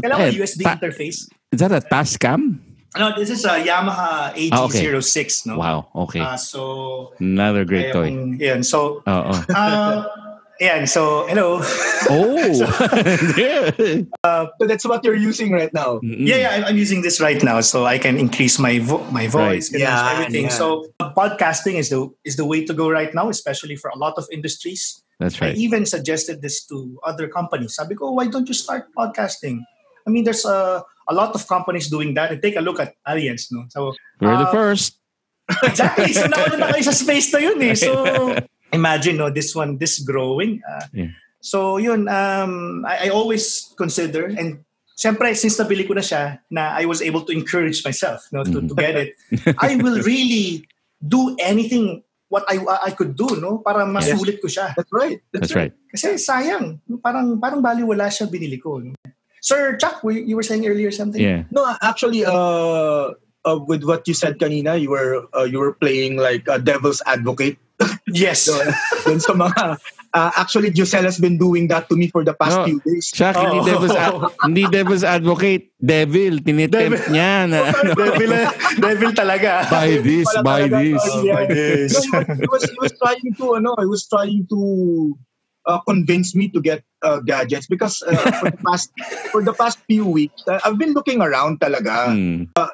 [0.00, 1.28] kailangan ko Eh, USB ta- interface?
[1.52, 2.58] Is that a Tascam?
[2.98, 4.86] No, this is a Yamaha Ah, okay.
[4.90, 5.46] AG06.
[5.46, 5.58] No?
[5.58, 5.88] Wow.
[6.08, 6.20] Okay.
[6.20, 8.10] Uh, so, Another great toy.
[8.10, 8.62] ayun, yan.
[8.64, 9.30] So, Oh.
[9.30, 9.44] oh.
[9.54, 10.08] uh,
[10.58, 10.86] yan.
[10.86, 11.60] So, hello.
[12.08, 12.54] Oh.
[14.58, 15.98] So that's what you're using right now.
[16.02, 16.26] Mm-mm.
[16.26, 19.26] Yeah, yeah, I'm, I'm using this right now, so I can increase my vo- my
[19.28, 19.82] voice, Right.
[19.82, 20.44] Yeah, everything.
[20.50, 20.54] yeah.
[20.54, 24.14] So podcasting is the is the way to go right now, especially for a lot
[24.18, 25.02] of industries.
[25.20, 25.54] That's right.
[25.54, 27.74] I even suggested this to other companies.
[27.76, 29.62] Sabi ko, why don't you start podcasting?
[30.06, 32.32] I mean, there's a a lot of companies doing that.
[32.32, 33.64] And take a look at Allianz, no?
[33.68, 34.98] So We're the uh, first.
[35.62, 36.12] exactly.
[36.12, 37.74] So nauna na kayo sa space na yun eh.
[37.74, 38.34] So
[38.72, 40.62] imagine, no, this one, this growing.
[40.66, 41.12] Uh, Yeah.
[41.46, 44.66] So yun, um, I, I always consider and
[44.96, 48.64] Siyempre, since nabili ko na siya, na I was able to encourage myself no, to,
[48.64, 49.12] to get it,
[49.60, 50.64] I will really
[51.04, 52.00] do anything
[52.32, 54.72] what I I could do no para masulit ko siya.
[54.72, 55.20] That's right.
[55.36, 55.72] That's right.
[55.92, 58.80] Kasi sayang, parang parang baliwala siya binili ko.
[58.80, 58.96] No?
[59.46, 61.22] Sir Chuck, you you were saying earlier something?
[61.22, 61.46] Yeah.
[61.54, 63.14] No, actually, uh,
[63.46, 66.98] uh, with what you said kanina, you were uh, you were playing like a devil's
[67.06, 67.54] advocate.
[68.10, 68.42] Yes.
[68.50, 68.54] So,
[69.06, 69.76] dun sa mga,
[70.14, 72.64] uh, actually, Giselle has been doing that to me for the past No.
[72.64, 73.10] few days.
[73.14, 73.66] Chuck, hindi Oh.
[73.66, 75.70] devil's, ad- hindi devil's advocate.
[75.76, 76.40] Devil.
[76.40, 77.02] Tinitempt Devil.
[77.12, 78.32] niya na ano, devil,
[78.80, 79.68] devil talaga.
[79.68, 81.04] buy this, talaga, this.
[81.22, 81.44] yeah.
[81.46, 81.92] this.
[82.08, 84.58] No, he, was, he, was, he was trying to, ano, he was trying to
[85.66, 88.90] uh, convince me to get uh, gadgets because uh, for the past
[89.32, 92.14] for the past few weeks, uh, I've been looking around talaga.
[92.56, 92.68] Uh,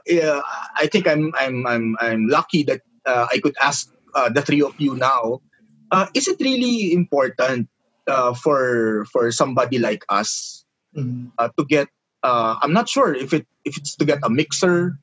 [0.76, 4.62] I think I'm I'm I'm I'm lucky that uh, I could ask uh, the three
[4.62, 5.40] of you now.
[5.90, 7.68] Uh, is it really important
[8.06, 10.60] uh, for for somebody like us
[10.92, 11.32] Mhm.
[11.40, 11.88] uh, to get?
[12.22, 15.00] Uh, I'm not sure if it if it's to get a mixer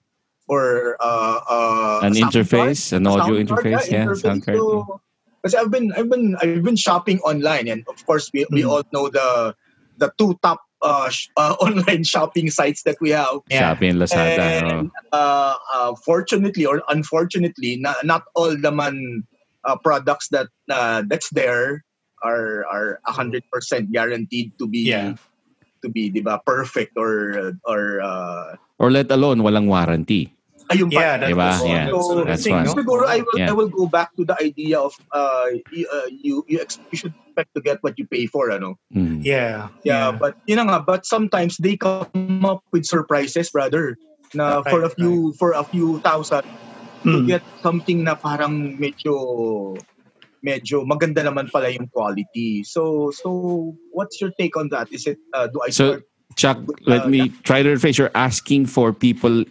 [0.47, 4.41] or uh, uh, An a interface, card, an audio sound card, interface, yeah, interface sound
[4.45, 4.57] card.
[4.57, 5.01] to-
[5.45, 8.69] Kasi I've been I've been I've been shopping online, and of course we, we Mhm.
[8.69, 9.55] all know the
[9.99, 13.39] the two top uh, sh- uh, online shopping sites that we have.
[13.47, 13.75] Yeah.
[13.75, 14.47] Shopee and Lazada.
[14.63, 14.67] oh.
[14.67, 19.23] And uh, uh, fortunately or unfortunately, na, not all naman
[19.63, 21.83] uh, products that uh, that's there
[22.23, 25.15] are are hundred percent guaranteed to be Yeah.
[25.83, 30.31] to be diba perfect or or uh, Or let alone walang warranty.
[30.69, 31.01] Ayun pa.
[31.01, 31.49] Yeah, that Diba?
[31.49, 31.85] was Yeah.
[31.89, 32.65] that's another That's thing, one.
[32.69, 32.73] no?
[32.77, 33.49] Siguro I will Yeah.
[33.49, 36.97] I will go back to the idea of uh you uh, you, you, ex- you
[37.01, 38.77] should expect to get what you pay for ano.
[38.93, 39.25] Mm.
[39.25, 43.97] Yeah, Yeah, but yun na nga but sometimes they come up with surprises brother
[44.37, 46.45] na for a Right, few for a few thousand
[47.01, 47.25] to Mm.
[47.25, 49.73] get something na parang medyo
[50.45, 52.61] medyo maganda naman pala yung quality.
[52.61, 54.85] So so what's your take on that?
[54.93, 56.05] Is it uh, do I So, start
[56.37, 57.97] Chuck, let Uh, me try to rephrase.
[57.97, 59.43] You're asking for people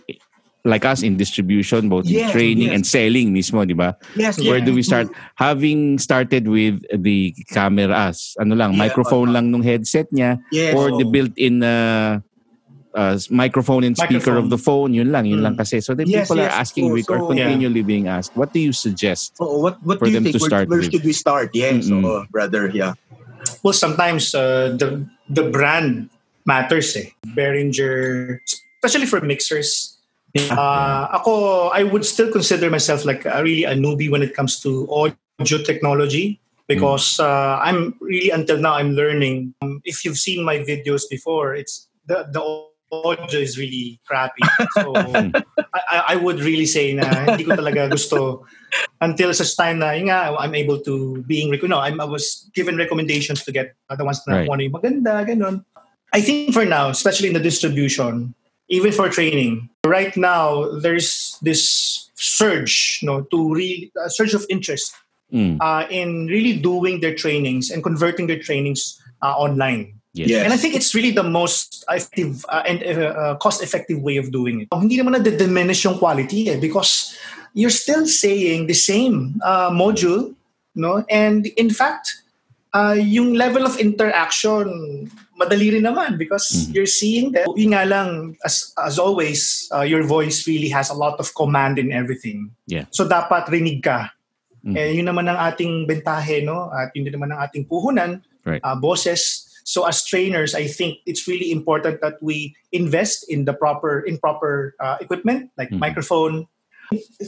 [0.64, 2.74] like us in distribution, both in training yes.
[2.74, 3.96] and selling mismo, di ba?
[4.16, 4.66] Yes, Where yes.
[4.66, 5.06] do we start?
[5.36, 10.74] Having started with the cameras, ano lang, Yeah, microphone lang nung headset niya Yes.
[10.74, 12.20] or the built-in uh,
[12.92, 15.46] uh, microphone and speaker of the phone, yun lang, yun Mm.
[15.46, 15.78] lang kasi.
[15.80, 18.52] So the Yes, people are yes, asking so- Vic, or so- continually being asked, what
[18.52, 19.38] do you suggest?
[19.38, 20.36] Oh, what what for do you them think?
[20.36, 20.90] to start where with?
[20.90, 21.54] should we start?
[21.54, 22.02] Yes, Mm-mm.
[22.04, 22.68] oh, brother.
[22.74, 22.98] Yeah.
[23.62, 26.10] Well, sometimes uh, the the brand
[26.44, 27.14] matters eh.
[27.36, 28.40] Behringer,
[28.82, 29.94] especially for mixers.
[30.36, 34.60] Uh, ako, I would still consider myself like a, really a newbie when it comes
[34.60, 36.38] to audio technology
[36.68, 39.54] because uh, I'm really until now I'm learning.
[39.62, 42.44] Um, if you've seen my videos before, it's the the
[42.92, 44.44] audio is really crappy.
[44.76, 48.44] So I, I- I would really say na hindi ko talaga gusto
[49.00, 52.76] until such time na nga, I'm able to being rec- no, I'm, I was given
[52.76, 54.46] recommendations to get the ones na Right.
[54.48, 55.64] kung ano yung maganda, ganun.
[56.12, 58.32] I think for now, especially in the distribution,
[58.68, 64.94] even for training, right now there's this surge, no, to really a surge of interest
[65.28, 69.92] Mm, uh, in really doing their trainings and converting their trainings uh, online.
[70.14, 70.28] yes.
[70.28, 70.42] Yeah.
[70.42, 74.32] And I think it's really the most effective uh, and uh, uh, cost-effective way of
[74.32, 74.68] doing it.
[74.72, 77.16] Hindi naman na-diminish yung quality eh, because
[77.54, 80.34] you're still saying the same uh, module,
[80.74, 81.04] no?
[81.08, 82.22] And in fact,
[82.78, 84.66] uh, yung level of interaction,
[85.34, 86.74] madali rin naman because Mhm.
[86.74, 87.46] you're seeing that.
[87.58, 91.78] Yung nga lang, as, as always, uh, your voice really has a lot of command
[91.78, 92.50] in everything.
[92.66, 92.86] Yeah.
[92.90, 94.10] So dapat rinig ka.
[94.62, 94.74] Mhm.
[94.74, 96.70] Eh, yun naman ang ating bentahe, no?
[96.70, 98.62] At yun din naman ang ating puhunan, Right.
[98.62, 99.46] uh, bosses.
[99.68, 104.16] So as trainers, I think it's really important that we invest in the proper in
[104.16, 105.78] proper uh, equipment like Mhm.
[105.78, 106.48] microphone,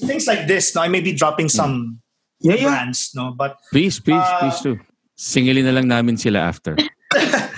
[0.09, 0.73] things like this.
[0.73, 2.01] No, I may be dropping some
[2.41, 2.73] Yeah, yeah.
[2.73, 4.73] brands, no, but Please, please, Uh, please do.
[5.21, 6.81] Singilin na lang namin sila after.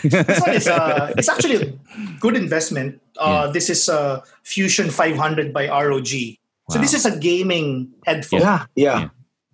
[0.03, 1.67] this one is uh, it's actually a
[2.19, 2.99] good investment.
[3.15, 6.11] Uh, This is uh, Fusion 500 by ROG.
[6.75, 8.41] So this is a gaming headphone.
[8.41, 8.99] Yeah, yeah.
[8.99, 9.09] Yeah.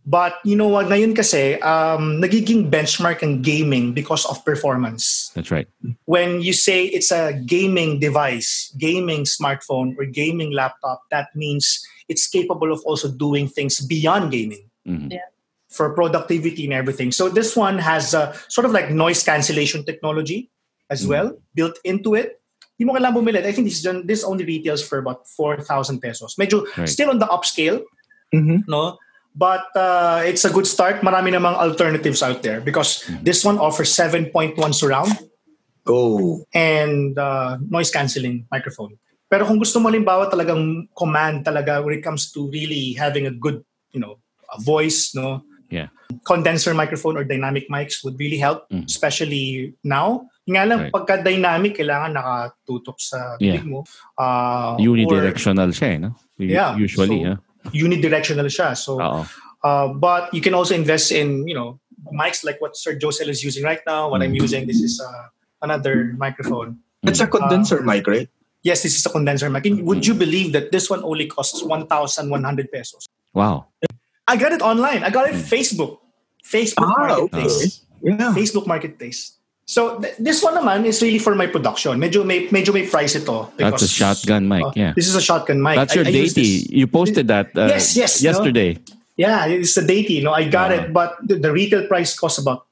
[0.08, 5.28] But you know what, ngayon kasi, um, nagiging benchmark ang gaming because of performance.
[5.36, 5.68] That's right.
[6.08, 12.24] When you say it's a gaming device, gaming smartphone, or gaming laptop, that means it's
[12.24, 15.12] capable of also doing things beyond gaming Mhm.
[15.68, 17.12] For productivity and everything.
[17.12, 20.48] So this one has a sort of like noise cancellation technology
[20.88, 21.08] as Mhm.
[21.08, 22.40] well built into it.
[22.78, 23.44] Hindi mo kailangan bumili.
[23.44, 26.36] I think this, is- this only retails for about 4,000 pesos.
[26.40, 26.88] Medyo Right.
[26.88, 27.84] still on the upscale,
[28.32, 28.64] Mhm.
[28.66, 28.96] no?
[29.36, 31.02] But uh, it's a good start.
[31.04, 33.22] Marami namang alternatives out there because Mhm.
[33.22, 35.12] this one offers 7.1 surround
[35.86, 36.44] Oh.
[36.52, 38.96] and uh, noise cancelling microphone.
[39.28, 43.34] Pero kung gusto mo limbawa talagang command talaga when it comes to really having a
[43.34, 43.60] good,
[43.92, 44.16] you know,
[44.48, 45.44] a voice, no?
[45.70, 45.88] Yeah.
[46.24, 48.88] Condenser microphone or dynamic mics would really help, Mhm.
[48.88, 50.28] especially now.
[50.48, 50.92] Nga lang, Right.
[50.92, 53.60] pagka dynamic, kailangan nakatutok sa Yeah.
[53.60, 53.84] bibig mo.
[54.16, 56.16] Uh, or Unidirectional siya, eh, no?
[56.40, 57.38] U- Yeah, Usually, so- huh?
[57.76, 58.72] unidirectional siya.
[58.72, 59.22] So, Oo.
[59.64, 61.76] uh, but you can also invest in, you know,
[62.16, 64.08] mics like what Sir Josel is using right now.
[64.08, 64.40] What I'm Mhm.
[64.40, 65.28] using, this is uh,
[65.60, 66.80] another microphone.
[67.04, 68.28] It's a condenser mic, right?
[68.64, 69.68] Yes, this is a condenser mic.
[69.68, 73.04] Would you believe that this one only costs 1,100 pesos?
[73.36, 73.68] Wow.
[74.28, 75.02] I got it online.
[75.02, 75.98] I got it Facebook.
[76.44, 77.56] Facebook Ah, Marketplace.
[78.04, 78.14] okay.
[78.14, 78.30] Yeah.
[78.36, 79.34] Facebook Marketplace.
[79.68, 82.00] So th- this one naman is really for my production.
[82.00, 83.52] Medyo may medyo may price ito.
[83.60, 84.92] That's a shotgun mic, uh, yeah.
[84.96, 85.76] This is a shotgun mic.
[85.76, 86.64] That's your I use deity.
[86.64, 86.72] this.
[86.72, 88.32] You posted that uh, Yes, yes, no?
[88.32, 88.80] yesterday.
[89.20, 90.24] Yeah, it's a deity.
[90.24, 90.76] No, I got Ah.
[90.80, 92.64] it, but the, the retail price costs about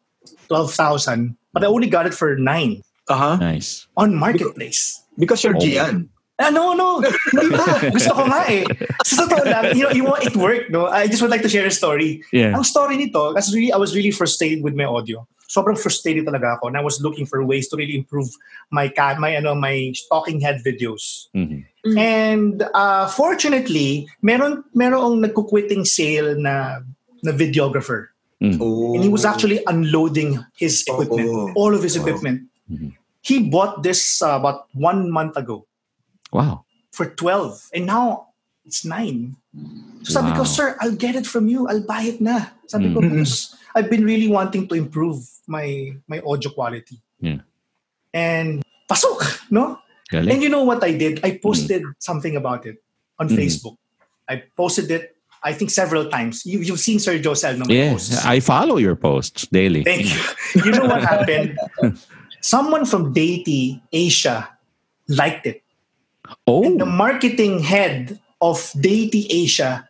[0.49, 1.37] twelve thousand.
[1.53, 2.81] But I only got it for nine
[3.13, 3.37] Uh-huh.
[3.37, 3.87] Nice.
[3.97, 5.01] on marketplace.
[5.21, 5.61] Because you're Oh.
[5.61, 6.09] Gian.
[6.39, 7.01] Ah, no, no.
[7.01, 7.89] Hindi pa.
[7.89, 8.69] Gusto ko nga eh.
[9.09, 10.85] Sa totoo lang, you know, you want it work, no?
[10.85, 12.21] I just would like to share a story.
[12.29, 12.53] Yeah.
[12.53, 15.25] Ang story nito, kasi really, I was really frustrated with my audio.
[15.49, 16.69] Sobrang frustrated talaga ako.
[16.69, 18.29] And I was looking for ways to really improve
[18.69, 21.33] my my ano my talking head videos.
[21.33, 21.65] Mhm.
[21.97, 26.83] And uh, fortunately, meron merong nagkukwitting sale na
[27.23, 28.11] na videographer.
[28.61, 28.93] Oh.
[28.93, 31.49] And he was actually unloading his equipment, Oh.
[31.57, 32.05] all of his Wow.
[32.05, 32.45] equipment.
[32.69, 32.93] Mhm.
[33.25, 35.65] He bought this uh, about one month ago
[36.33, 36.65] Wow.
[36.93, 38.33] for 12 and now
[38.65, 39.37] it's 9
[40.03, 43.01] so sabi ko sir I'll get it from you I'll buy it na sabi ko
[43.05, 43.21] Mm.
[43.21, 47.45] because I've been really wanting to improve my my audio quality Yeah.
[48.17, 49.21] and pasok
[49.53, 50.31] no Galing.
[50.31, 51.19] And you know what I did?
[51.27, 52.79] I posted something about it
[53.19, 53.43] on Mhm.
[53.43, 53.75] Facebook.
[54.31, 56.47] I posted it, I think, several times.
[56.47, 58.23] You, you've seen Sir Josel no Yeah, posts.
[58.23, 59.83] I follow your posts daily.
[59.83, 60.23] Thank you.
[60.63, 61.59] You know what happened?
[62.39, 64.47] Someone from Deity Asia
[65.11, 65.66] liked it.
[66.47, 69.89] And the Oh, marketing head of Deity Asia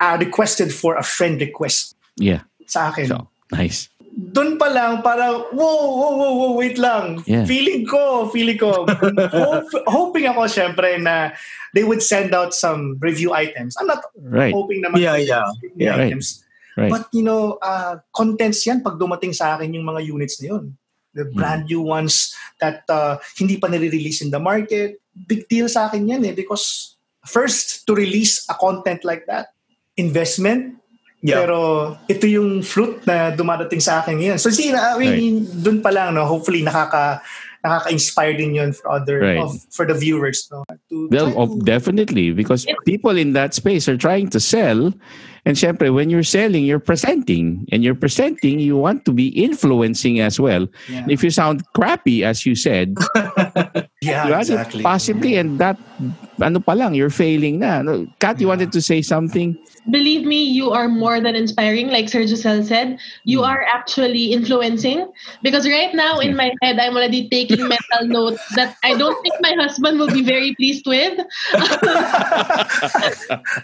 [0.00, 2.42] uh, requested for a friend request yeah.
[2.66, 3.08] sa akin.
[3.08, 3.88] So, nice.
[4.14, 7.18] Doon pa lang, para, whoa, whoa, whoa, whoa, wait lang.
[7.26, 7.42] Yeah.
[7.44, 8.86] Feeling ko, feeling ko,
[9.34, 11.34] hope, hoping ako syempre na
[11.74, 13.74] they would send out some review items.
[13.74, 15.50] I'm not Right, hoping naman Yeah, yeah.
[15.58, 15.98] review Yeah.
[15.98, 16.14] Right.
[16.14, 16.46] items.
[16.78, 16.90] right.
[16.94, 20.78] But you know, uh, contents yan pag dumating sa akin yung mga units na yun.
[21.14, 21.34] The Hmm.
[21.34, 24.98] brand new ones that uh, hindi pa nire-release in the market.
[25.14, 29.54] Big deal sa akin yan eh because first to release a content like that,
[29.96, 30.76] investment,
[31.24, 31.40] Yeah.
[31.40, 31.56] pero
[32.04, 34.36] ito yung fruit na dumadating sa akin ngayon.
[34.36, 37.24] So see, I mean, dun pa lang, no, hopefully nakaka
[37.64, 39.40] nakaka-inspire din yun for other Right.
[39.40, 43.88] of, for the viewers no to Well, oh, to- definitely, because people in that space
[43.88, 44.92] are trying to sell.
[45.48, 47.64] And syempre, when you're selling, you're presenting.
[47.72, 50.68] And you're presenting, you want to be influencing as well.
[50.92, 52.96] yeah, if you sound crappy, as you said,
[54.00, 55.76] yeah, diba, exactly possibly, and that,
[56.42, 57.82] ano pa lang, you're failing na.
[57.82, 58.54] No, Kat, you Yeah.
[58.54, 59.56] wanted to say something?
[59.90, 61.88] Believe me, you are more than inspiring.
[61.88, 63.48] Like Sir Giselle said, you Mm.
[63.48, 65.06] are actually influencing.
[65.42, 69.34] Because right now in my head, I'm already taking mental notes that I don't think
[69.44, 71.20] my husband will be very pleased with.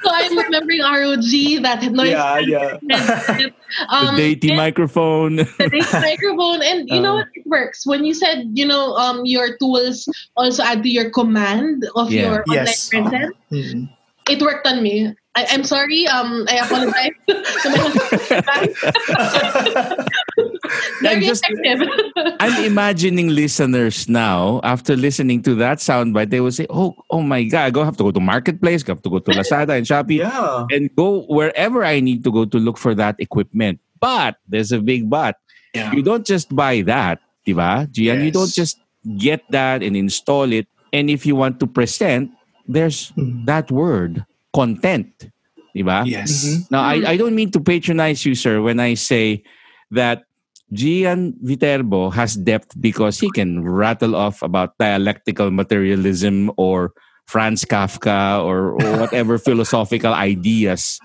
[0.05, 1.33] so I'm remembering ROG,
[1.64, 2.12] that noise.
[2.12, 3.50] Yeah, yeah.
[3.78, 5.37] Headset, Um, the deity and- microphone.
[5.59, 7.16] the Deity microphone and you know Uh.
[7.22, 11.11] what it works when you said you know um your tools also add to your
[11.11, 12.22] command of Yeah.
[12.22, 12.88] your online Yes.
[12.88, 13.88] presence Mhm.
[14.28, 18.74] it worked on me I, i'm sorry um i apologize to my
[19.14, 20.08] husband
[21.02, 21.88] very just- effective
[22.40, 27.44] I'm imagining listeners now, after listening to that soundbite, they will say, "Oh, oh my
[27.44, 29.84] God, I go have to go to Marketplace, I have to go to Lazada and
[29.86, 30.64] Shopee, Yeah.
[30.70, 34.80] and go wherever I need to go to look for that equipment." But there's a
[34.80, 35.36] big but.
[35.74, 35.92] yeah.
[35.92, 38.24] You don't just buy that, diba, Gian?
[38.24, 38.80] You don't just
[39.18, 40.66] get that and install it.
[40.92, 42.30] And if you want to present,
[42.66, 43.44] there's Mhm.
[43.46, 45.30] that word, content,
[45.76, 46.02] diba?
[46.06, 46.70] yes Mhm.
[46.70, 49.42] Now, I, I don't mean to patronize you, sir, when I say
[49.90, 50.24] that
[50.72, 56.92] Gian Viterbo has depth because he can rattle off about dialectical materialism or
[57.26, 60.98] Franz Kafka or, or whatever philosophical ideas.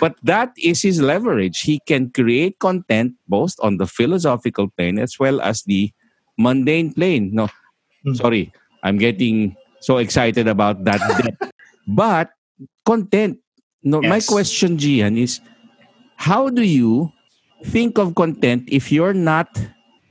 [0.00, 1.60] But that is his leverage.
[1.60, 5.92] He can create content both on the philosophical plane as well as the
[6.38, 7.30] mundane plane.
[7.32, 7.48] No,
[8.04, 8.14] Hmm.
[8.16, 8.48] sorry,
[8.82, 11.00] I'm getting so excited about that.
[11.86, 12.32] But
[12.84, 13.38] content.
[13.80, 14.28] No, my Yes.
[14.28, 15.40] question, Gian, is
[16.20, 17.08] how do you
[17.64, 19.48] think of content if you're not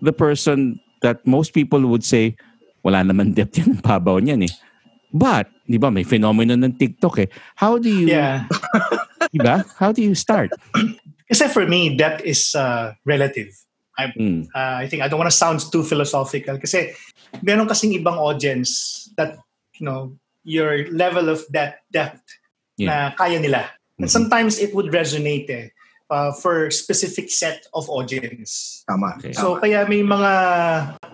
[0.02, 2.34] the person that most people would say,
[2.82, 4.54] wala naman depth yan, ang babaw niyan eh.
[5.10, 7.30] But, di ba, may phenomenon ng TikTok eh.
[7.58, 8.46] How do you, yeah
[9.34, 9.66] di ba?
[9.78, 10.54] How do you start?
[11.30, 13.54] Kasi for me, depth is uh, relative.
[14.00, 16.96] Mm, Uh, I think I don't want to sound too philosophical kasi
[17.44, 19.36] meron kasing ibang audience that,
[19.76, 20.16] you know,
[20.48, 22.24] your level of that depth
[22.88, 23.68] na kaya nila.
[24.00, 24.16] And Mhm.
[24.16, 25.66] sometimes it would resonate eh,
[26.08, 28.84] uh, for specific set of audience.
[28.88, 29.20] Tama.
[29.20, 29.36] Okay.
[29.36, 30.32] So kaya may mga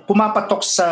[0.05, 0.87] pumapatok sa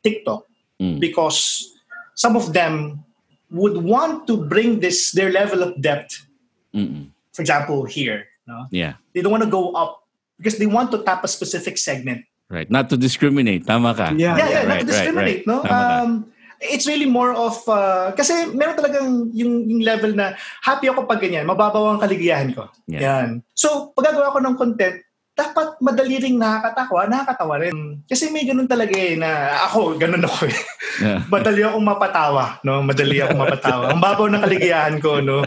[0.00, 0.46] TikTok
[0.80, 1.66] mm, because
[2.14, 3.02] some of them
[3.50, 6.24] would want to bring this their level of depth
[6.72, 10.06] mm, for example here no yeah, they don't want to go up
[10.38, 12.70] because they want to tap a specific segment right.
[12.70, 13.66] Not to discriminate.
[13.66, 14.14] Tama ka.
[14.14, 15.94] Yeah, yeah yeah, right, not to discriminate no Tama ka.
[16.00, 16.10] um
[16.60, 21.20] it's really more of uh, kasi meron talagang yung, yung level na happy ako pag
[21.20, 23.02] ganyan mababaw ang kaligayahan ko Yeah.
[23.06, 25.00] yan so pag gagawa ko ng content
[25.40, 28.04] dapat madali ring nakakatawa, nakakatawa rin.
[28.04, 30.58] Kasi may ganun talaga eh, na ako, ganun ako eh.
[31.00, 31.24] Yeah.
[31.32, 32.84] madali akong mapatawa, no?
[32.84, 33.84] Madali akong mapatawa.
[33.94, 35.46] Ang babaw ng kaligayahan ko, no?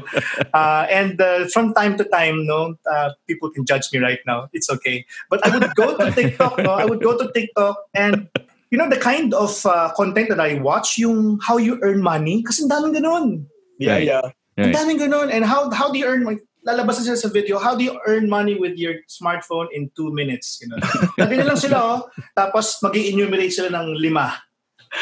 [0.49, 4.49] Uh, and uh, from time to time, no, uh, people can judge me right now.
[4.49, 5.05] It's okay.
[5.29, 6.73] But I would go to TikTok, no?
[6.73, 8.31] I would go to TikTok and
[8.73, 12.41] you know the kind of uh, content that I watch, yung how you earn money,
[12.41, 13.45] kasi ang daming ganun.
[13.77, 14.09] Yeah, Right.
[14.09, 14.25] yeah.
[14.57, 14.73] Ang Right.
[14.73, 15.29] daming ganun.
[15.29, 16.41] And how how do you earn money?
[16.65, 20.09] Lalabas na sila sa video, how do you earn money with your smartphone in two
[20.15, 20.57] minutes?
[20.63, 20.81] You know?
[21.21, 21.99] Lagi na lang sila, oh.
[22.33, 24.41] Tapos mag enumerate sila ng lima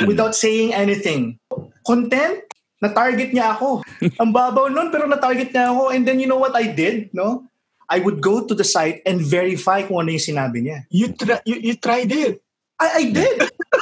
[0.10, 1.38] without saying anything.
[1.86, 2.42] Content,
[2.82, 3.86] na-target niya ako.
[4.18, 5.94] Ang babaw nun, pero na-target niya ako.
[5.94, 7.14] And then you know what I did?
[7.14, 7.46] No?
[7.86, 10.90] I would go to the site and verify kung ano yung sinabi niya.
[10.90, 12.42] You, try, you, you tried it.
[12.82, 13.38] I, I did.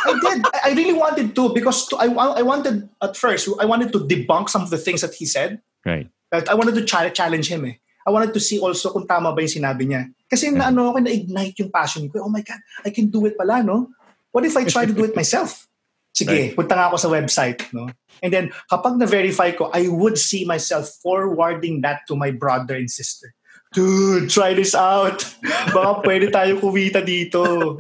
[0.06, 0.46] I did.
[0.64, 4.50] I really wanted to because to, I, I wanted at first, I wanted to debunk
[4.50, 5.62] some of the things that he said.
[5.86, 6.10] Right.
[6.32, 7.76] That I wanted to challenge, him eh.
[8.06, 10.10] I wanted to see also kung tama ba yung sinabi niya.
[10.30, 12.26] Kasi na ano ako, na-ignite yung passion ko.
[12.26, 13.90] Oh my God, I can do it pala, no?
[14.32, 15.66] What if I try to do it myself?
[16.20, 17.90] Sige, punta nga ako sa website, no?
[18.22, 22.90] And then, kapag na-verify ko, I would see myself forwarding that to my brother and
[22.90, 23.34] sister.
[23.74, 25.22] Dude, try this out.
[25.76, 27.78] Baka pwede tayo kumita dito.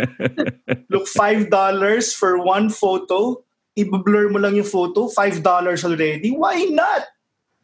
[0.89, 1.49] Look, $5
[2.13, 3.41] for one photo.
[3.73, 5.41] I-blur mo lang yung photo, $5
[5.85, 6.29] already.
[6.29, 7.09] Why not?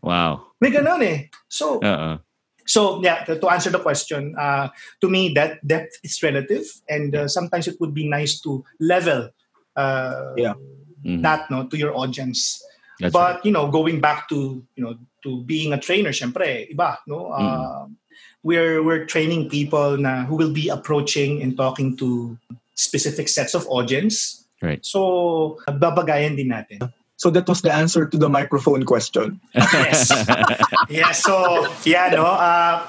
[0.02, 0.54] Wow.
[0.62, 1.30] May ganun eh.
[1.50, 2.18] So, Uh-uh.
[2.66, 4.70] so yeah, to, to answer the question, uh,
[5.02, 6.66] to me, that depth is relative.
[6.90, 9.30] And uh, sometimes it would be nice to level
[9.76, 10.56] uh, Yeah.
[11.06, 11.22] Mhm.
[11.22, 12.58] that no to your audience.
[12.98, 13.46] That's but right.
[13.46, 17.86] you know going back to you know to being a trainer syempre iba no uh,
[18.46, 22.38] we're we're training people na who will be approaching and talking to
[22.78, 24.80] specific sets of audience Right.
[24.86, 26.80] so babagayan din natin
[27.16, 29.40] So that was the answer to the microphone question.
[29.56, 30.12] yes
[30.92, 32.84] yeah so yeah no uh,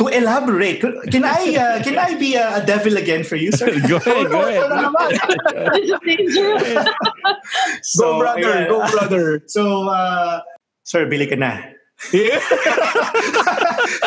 [0.00, 0.80] to elaborate
[1.12, 4.26] can i uh, can i be a, a devil again for you sir go ahead,
[4.32, 4.64] go ahead.
[4.72, 5.60] Ito.
[5.76, 6.88] This is dangerous.
[8.00, 8.40] Go, brother.
[8.48, 8.62] ayan.
[8.72, 9.24] Go, brother.
[9.44, 9.62] so
[9.92, 10.40] uh,
[10.88, 11.73] sir bili ka na
[12.12, 12.40] Yeah.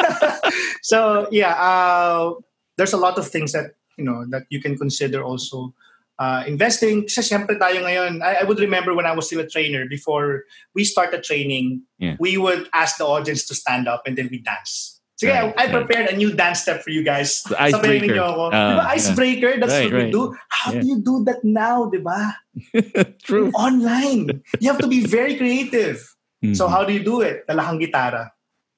[0.81, 2.33] so yeah, uh,
[2.77, 5.73] there's a lot of things that you know that you can consider also
[6.19, 7.03] uh, investing.
[7.07, 10.43] Kasi tayo ngayon, I, I would remember when I was still a trainer before
[10.75, 12.15] we started training, Yeah.
[12.19, 14.93] we would ask the audience to stand up and then we dance.
[15.17, 15.73] So yeah, Right, I right.
[15.81, 17.41] prepared a new dance step for you guys.
[17.49, 18.21] The icebreaker.
[18.21, 18.53] ako.
[18.53, 18.93] Diba, yeah.
[18.93, 20.05] icebreaker, that's Right, what right.
[20.05, 20.23] we do.
[20.53, 20.81] How Yeah.
[20.81, 22.37] do you do that now, diba?
[23.25, 23.49] True.
[23.57, 24.45] Online.
[24.61, 26.05] You have to be very creative.
[26.53, 26.71] So Mhm.
[26.71, 27.43] how do you do it?
[27.47, 28.29] Dala kang gitara.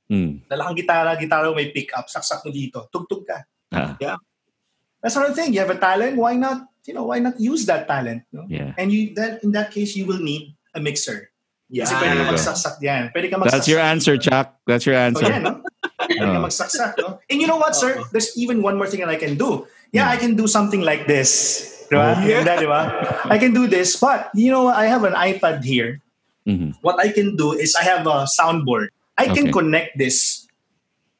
[0.09, 0.47] Mm.
[0.49, 3.43] Dala kang gitara, gitara may pick up, saksak mo dito, tugtog ka.
[3.73, 3.93] Ah,
[4.99, 5.53] That's another thing.
[5.53, 6.17] You have a talent.
[6.19, 6.65] Why not?
[6.83, 8.25] You know, why not use that talent?
[8.33, 8.43] No?
[8.49, 8.73] yeah.
[8.75, 11.29] And you that in that case, you will need a mixer.
[11.69, 11.85] Yeah.
[11.85, 12.33] Kasi pwede ka There you go.
[12.35, 13.03] magsaksak yan.
[13.13, 13.53] Pwede ka magsaksak.
[13.53, 14.47] That's your answer, Chuck.
[14.65, 15.29] That's your So answer.
[15.29, 15.53] yan, no?
[16.09, 16.43] Pwede ka Oh.
[16.49, 17.07] magsaksak, no?
[17.29, 18.01] And you know what, sir?
[18.11, 19.69] There's even one more thing that I can do.
[19.93, 21.29] Yeah, I can do something like this.
[21.93, 22.17] Diba?
[22.25, 22.41] Yeah.
[22.43, 22.81] Ganda, diba?
[23.29, 24.77] I can do this, but you know, what?
[24.81, 26.01] I have an iPad here.
[26.47, 26.75] Mhm.
[26.81, 28.89] What I can do is I have a soundboard.
[29.19, 30.47] I can connect this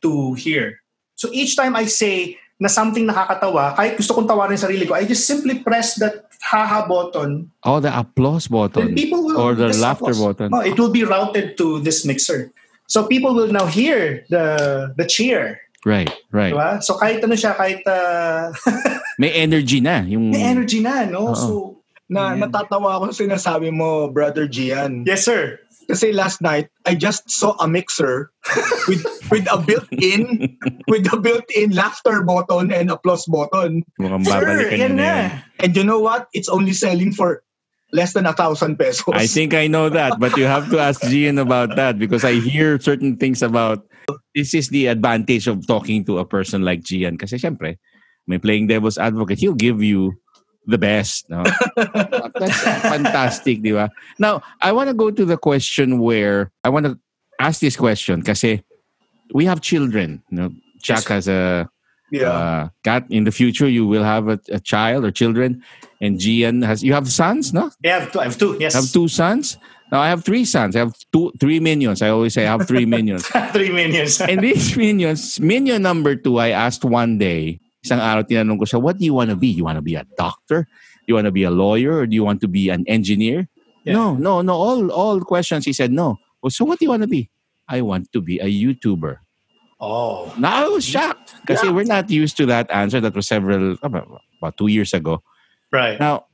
[0.02, 0.80] to here.
[1.20, 5.04] So each time I say na something nakakatawa, kahit gusto kong tawarin sarili ko, I
[5.04, 8.96] just simply press that haha button Oh, the applause button.
[8.96, 10.40] people will Or the laughter applause.
[10.40, 10.50] button.
[10.56, 12.52] No, it will be routed to this mixer.
[12.88, 15.60] So people will now hear the the cheer.
[15.88, 16.52] Right, right.
[16.52, 16.80] Diba?
[16.84, 18.52] So kahit ano siya, kahit uh,
[19.22, 20.00] May energy na.
[20.08, 21.32] Yung, may energy na, no?
[21.32, 21.36] Oo.
[21.36, 21.69] So,
[22.10, 22.42] Na, Yan.
[22.42, 25.06] natatawa ako sa sinasabi mo, Brother Gian.
[25.06, 25.62] yes sir.
[25.90, 28.30] Kasi last night, I just saw a mixer
[28.86, 29.02] with
[29.34, 30.54] with a built-in
[30.86, 33.82] with a built-in laughter button and applause button.
[33.98, 35.10] Mukhang Sir, babalikan yan nyo na na.
[35.10, 35.30] yan.
[35.66, 36.30] And you know what?
[36.34, 37.42] It's only selling for
[37.90, 39.10] less than a thousand pesos.
[39.18, 42.38] I think I know that, but you have to ask Gian about that because I
[42.38, 43.82] hear certain things about
[44.38, 47.18] this is the advantage of talking to a person like Gian.
[47.18, 47.82] Kasi syempre,
[48.30, 50.14] may playing devil's advocate, he'll give you
[50.66, 51.30] the best.
[51.30, 51.44] No?
[51.76, 53.90] That's fantastic, di ba?
[54.20, 57.00] Now, I want to go to the question where I want to
[57.40, 58.64] ask this question kasi
[59.34, 60.22] we have children.
[60.30, 60.50] You know,
[60.82, 61.70] Chuck Yes, has a
[62.12, 62.30] yeah.
[62.30, 63.06] uh, cat.
[63.10, 65.64] In the future, you will have a, a child or children.
[66.02, 67.72] And Gian has, you have sons, no?
[67.84, 68.20] I have two.
[68.20, 68.58] I have two.
[68.60, 68.76] Yes.
[68.76, 69.58] I have two sons.
[69.92, 70.76] Now I have three sons.
[70.76, 72.02] I have two, three minions.
[72.02, 73.26] I always say I have three minions.
[73.54, 74.22] Three minions.
[74.22, 78.80] And these minions, minion number two, I asked one day, isang araw tinanong ko siya,
[78.82, 79.48] what do you want to be?
[79.48, 80.68] You want to be a doctor?
[81.08, 82.04] You want to be a lawyer?
[82.04, 83.48] Or do you want to be an engineer?
[83.88, 83.94] Yeah.
[83.94, 84.54] No, no, no.
[84.54, 86.20] All all questions, he said no.
[86.44, 87.32] Oh, so what do you want to be?
[87.68, 89.18] I want to be a YouTuber.
[89.80, 90.34] oh.
[90.38, 91.72] Now I was shocked because Yeah.
[91.72, 93.00] we're not used to that answer.
[93.00, 94.08] That was several about,
[94.40, 95.24] about two years ago.
[95.72, 96.00] Right.
[96.00, 96.26] Now,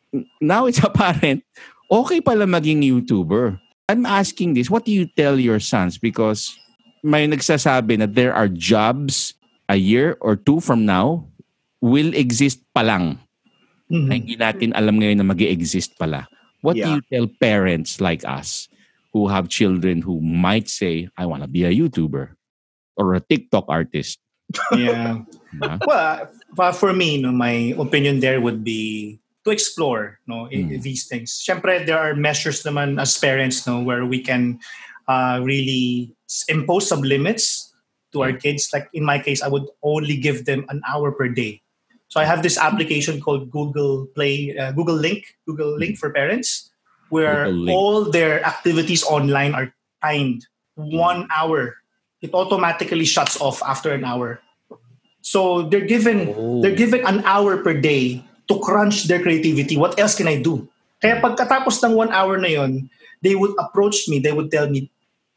[0.41, 1.43] now it's apparent,
[1.91, 3.59] okay pala maging YouTuber.
[3.87, 5.97] I'm asking this, what do you tell your sons?
[6.01, 6.57] Because
[7.05, 9.35] may nagsasabi na there are jobs
[9.69, 11.29] a year or two from now
[11.81, 13.19] will exist pa lang.
[13.91, 14.07] Mhm.
[14.09, 16.25] Na hindi natin alam ngayon na mag exist pala.
[16.65, 18.65] What do you tell parents like us
[19.13, 22.33] who have children who might say, I want to be a YouTuber
[22.97, 24.17] or a TikTok artist?
[24.73, 25.21] Yeah.
[26.57, 29.15] Well, for me, no, my opinion there would be
[29.45, 30.81] to explore no Mm.
[30.81, 31.31] these things.
[31.31, 34.59] Siyempre, there are measures naman as parents no where we can
[35.07, 36.11] uh, really
[36.49, 37.71] impose some limits
[38.11, 38.67] to our kids.
[38.73, 41.61] Like in my case, I would only give them an hour per day.
[42.15, 46.71] So I have this application called Google Play, uh, Google Link, Google Link for parents,
[47.11, 50.47] where all their activities online are timed
[50.79, 51.75] one hour.
[52.23, 54.39] It automatically shuts off after an hour.
[55.27, 56.63] So they're given Oh.
[56.63, 59.75] they're given an hour per day to crunch their creativity.
[59.75, 60.71] What else can I do?
[61.03, 62.87] Kaya pagkatapos ng one hour na yon,
[63.27, 64.23] they would approach me.
[64.23, 64.87] They would tell me,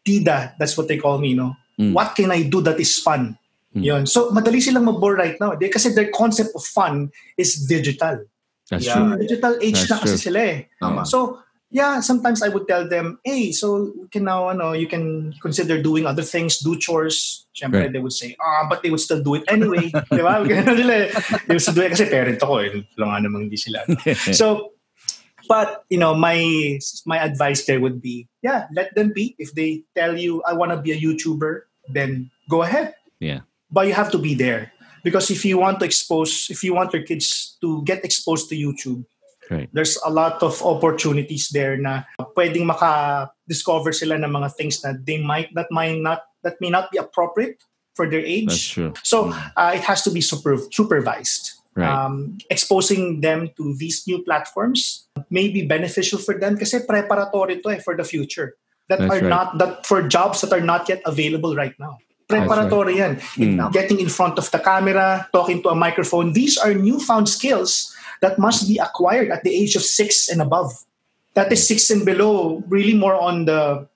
[0.07, 1.59] Tida, that's what they call me, no?
[1.75, 1.91] Mm.
[1.91, 3.35] What can I do that is fun?
[3.79, 3.85] Mm.
[3.85, 4.03] Yon.
[4.07, 5.55] So madali silang mabore right now.
[5.55, 8.25] They, kasi their concept of fun is digital.
[8.71, 8.95] That's Yeah.
[9.01, 9.17] true.
[9.25, 10.25] Digital age That's na kasi true.
[10.29, 10.57] sila eh.
[10.77, 11.07] Tama.
[11.09, 11.41] So,
[11.73, 15.81] yeah, sometimes I would tell them, hey, so you can now, ano, you can consider
[15.81, 17.49] doing other things, do chores.
[17.57, 17.93] Siyempre, Right.
[17.93, 19.89] they would say, ah, but they would still do it anyway.
[20.13, 20.45] Di ba?
[20.45, 21.09] Ganun nila eh.
[21.49, 22.85] They would still do it kasi parent ako eh.
[23.01, 23.81] Lang namang hindi sila.
[24.37, 24.77] So,
[25.49, 26.37] but, you know, my
[27.09, 29.33] my advice there would be, yeah, let them be.
[29.41, 32.93] If they tell you, I want to be a YouTuber, then go ahead.
[33.17, 33.48] Yeah.
[33.71, 34.73] But you have to be there.
[35.05, 38.57] Because if you want to expose, if you want your kids to get exposed to
[38.57, 39.05] YouTube,
[39.51, 39.69] Right.
[39.73, 42.05] there's a lot of opportunities there na
[42.37, 46.93] pwedeng maka-discover sila ng mga things that they might that might not that may not
[46.93, 47.57] be appropriate
[47.97, 48.47] for their age.
[48.47, 48.93] That's true.
[49.03, 51.57] So uh, it has to be super, supervised.
[51.75, 51.89] Right.
[51.89, 57.69] Um, exposing them to these new platforms may be beneficial for them kasi preparatory to
[57.71, 58.59] eh, for the future
[58.91, 59.31] that That's are right.
[59.31, 61.99] not that for jobs that are not yet available right now.
[62.29, 63.17] Preparatory yan.
[63.41, 63.73] Mm.
[63.73, 66.37] Getting in front of the camera, talking to a microphone.
[66.37, 67.89] These are newfound skills
[68.21, 70.71] that must be acquired at the age of six and above.
[71.35, 73.89] That is six and below, really more on the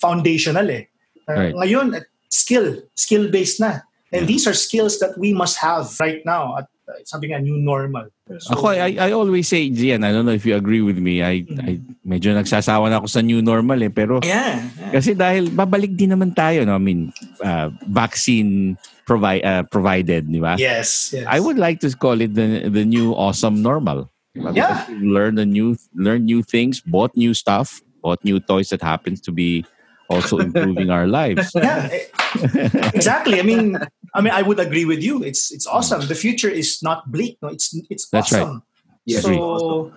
[0.00, 0.86] foundational eh.
[1.28, 1.54] Uh, Right.
[1.54, 1.98] Ngayon,
[2.30, 3.82] skill, skill-based na.
[4.14, 4.30] And Yeah.
[4.30, 6.66] these are skills that we must have right now at
[7.04, 8.08] sabi nga, new normal.
[8.38, 11.22] So, Ako, I, I always say, Gian, I don't know if you agree with me.
[11.22, 13.90] I, I medyo nagsasawa na ako sa new normal eh.
[13.90, 14.62] Pero yeah.
[14.78, 14.92] yeah.
[14.94, 16.78] kasi dahil babalik din naman tayo, no?
[16.78, 17.10] I mean,
[17.42, 20.54] uh, vaccine provi- uh, provided, di ba?
[20.58, 21.26] Yes, yes.
[21.26, 24.06] I would like to call it the the new awesome normal.
[24.30, 24.54] Diba?
[24.54, 24.86] Yeah.
[25.02, 29.34] Learn the new learn new things, bought new stuff, bought new toys that happens to
[29.34, 29.66] be
[30.10, 31.52] also improving our lives.
[31.54, 33.38] yeah, eh, exactly.
[33.38, 33.78] I mean,
[34.12, 35.22] I mean, I would agree with you.
[35.22, 36.02] It's it's awesome.
[36.06, 37.38] The future is not bleak.
[37.40, 38.60] No, it's it's That's right.
[39.06, 39.22] Yes.
[39.22, 39.92] So,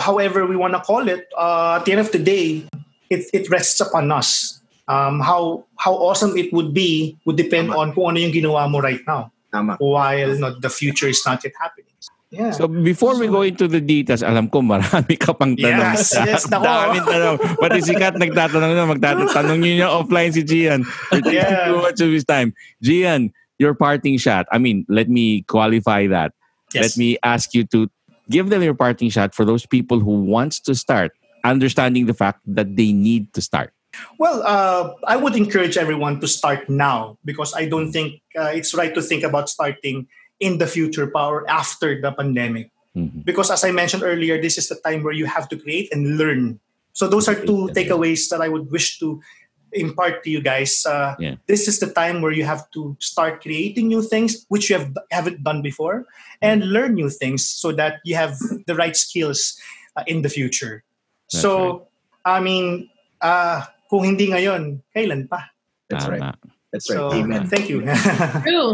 [0.00, 2.64] however we want to call it, uh, at the end of the day,
[3.12, 4.56] it it rests upon us.
[4.88, 7.78] Um, how how awesome it would be would depend Tama.
[7.78, 9.76] on kung ano yung ginawa mo right now, Tama.
[9.78, 11.89] while not the future is not yet happening.
[12.30, 12.54] Yeah.
[12.54, 15.98] So before we go into the details, alam ko marami ka pang tanong.
[15.98, 16.62] Yes, yes, nako.
[16.62, 17.36] Daming tanong.
[17.58, 20.86] Pati si Kat nagtatanong na, magtatanong niyo niya offline si Gian.
[21.10, 21.74] We're taking Yeah.
[21.74, 22.54] too much of his time.
[22.78, 24.46] Gian, your parting shot.
[24.54, 26.30] I mean, let me qualify that.
[26.70, 26.96] Let Yes.
[26.96, 27.90] me ask you to
[28.30, 31.10] give them your parting shot for those people who wants to start,
[31.42, 33.74] understanding the fact that they need to start.
[34.22, 38.70] Well, uh, I would encourage everyone to start now because I don't think uh, it's
[38.70, 40.06] right to think about starting
[40.40, 42.72] in the future power after the pandemic.
[42.96, 43.24] Mhm.
[43.24, 46.18] Because as I mentioned earlier, this is the time where you have to create and
[46.18, 46.58] learn.
[46.92, 49.22] So those are two takeaways that I would wish to
[49.70, 50.82] impart to you guys.
[50.82, 51.38] Uh, Yeah.
[51.46, 54.90] This is the time where you have to start creating new things which you have
[55.14, 56.10] haven't done before,
[56.42, 58.34] and learn new things so that you have
[58.66, 59.54] the right skills
[59.94, 60.82] uh, in the future.
[61.30, 61.86] That's so,
[62.26, 62.90] I mean,
[63.22, 65.46] uh, kung hindi ngayon, kailan pa?
[65.86, 66.34] That's right.
[66.74, 66.98] That's right.
[66.98, 67.46] So, Amen.
[67.46, 67.86] thank you.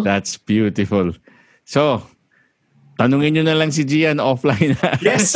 [0.04, 1.12] That's beautiful.
[1.66, 1.98] So,
[2.94, 4.78] tanungin nyo na lang si Gian offline.
[5.02, 5.34] yes.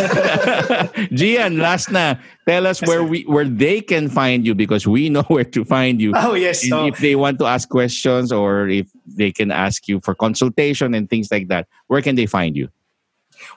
[1.11, 2.15] Gian, last na.
[2.47, 5.67] Tell us Yes, where we where they can find you because we know where to
[5.67, 6.15] find you.
[6.15, 6.63] oh, yes.
[6.63, 10.95] So, if they want to ask questions or if they can ask you for consultation
[10.95, 12.71] and things like that, where can they find you?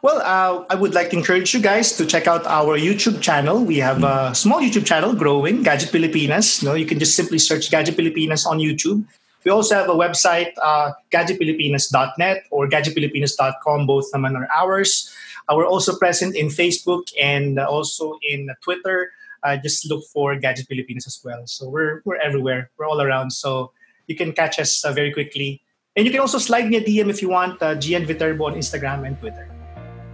[0.02, 3.62] Well, uh, I would like to encourage you guys to check out our YouTube channel.
[3.64, 6.64] We have a small YouTube channel growing, Gadget Pilipinas.
[6.64, 9.04] You know, you can just simply search Gadget Pilipinas on YouTube.
[9.46, 13.88] We also have a website, uh, gadgetpilipinas.net or gadgetpilipinas.com.
[13.88, 15.14] Both naman are ours.
[15.50, 19.12] Uh, we're also present in Facebook and uh, also in Twitter.
[19.44, 21.44] Uh, just look for Gadget Pilipinas as well.
[21.46, 22.72] So we're we're everywhere.
[22.78, 23.32] We're all around.
[23.32, 23.72] So
[24.08, 25.62] you can catch us uh, very quickly.
[25.96, 28.56] And you can also slide me a DM if you want, uh, Gian Viterbo on
[28.56, 29.48] Instagram and Twitter.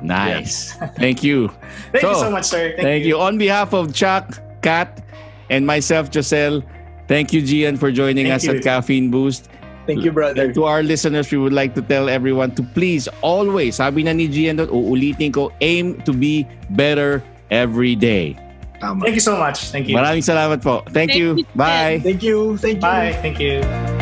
[0.01, 0.73] Nice.
[0.97, 1.47] Thank you.
[1.91, 2.75] Thank you So, so much, sir.
[2.75, 3.19] Thank, you.
[3.19, 5.03] On behalf of Chuck, Kat,
[5.49, 6.63] and myself, Giselle,
[7.09, 8.55] thank you, Gian, for joining Thank us you.
[8.55, 9.49] at Caffeine Boost.
[9.89, 10.53] Thank you, brother.
[10.53, 14.29] To our listeners, we would like to tell everyone to please always, sabi na ni
[14.29, 16.45] Gian doon, uulitin ko, aim to be
[16.77, 18.37] better every day.
[18.79, 19.01] Tama.
[19.03, 19.73] Thank you so much.
[19.73, 19.97] Thank you.
[19.97, 20.85] Maraming salamat po.
[20.93, 21.27] Thank, Thank you.
[21.41, 21.99] you, Bye.
[22.05, 22.55] Thank you.
[22.61, 22.85] Thank you.
[22.85, 23.17] Bye.
[23.19, 23.98] Thank you.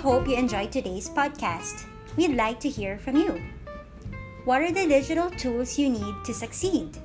[0.00, 1.84] Hope you enjoyed today's podcast.
[2.16, 3.36] We'd like to hear from you.
[4.46, 6.96] What are the digital tools you need to succeed?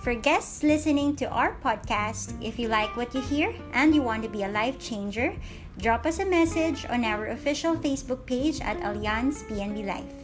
[0.00, 4.22] For guests listening to our podcast, if you like what you hear and you want
[4.22, 5.34] to be a life changer,
[5.78, 10.14] drop us a message on our official Facebook page at Allianz PNB Life.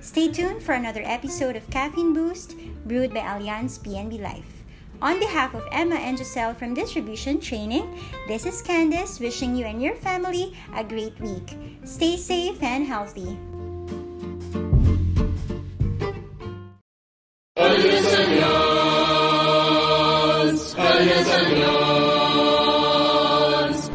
[0.00, 4.55] Stay tuned for another episode of Caffeine Boost brewed by Allianz PNB Life.
[5.02, 9.82] On behalf of Emma and Giselle from Distribution Training, this is Candice wishing you and
[9.82, 11.54] your family a great week.
[11.84, 13.36] Stay safe and healthy.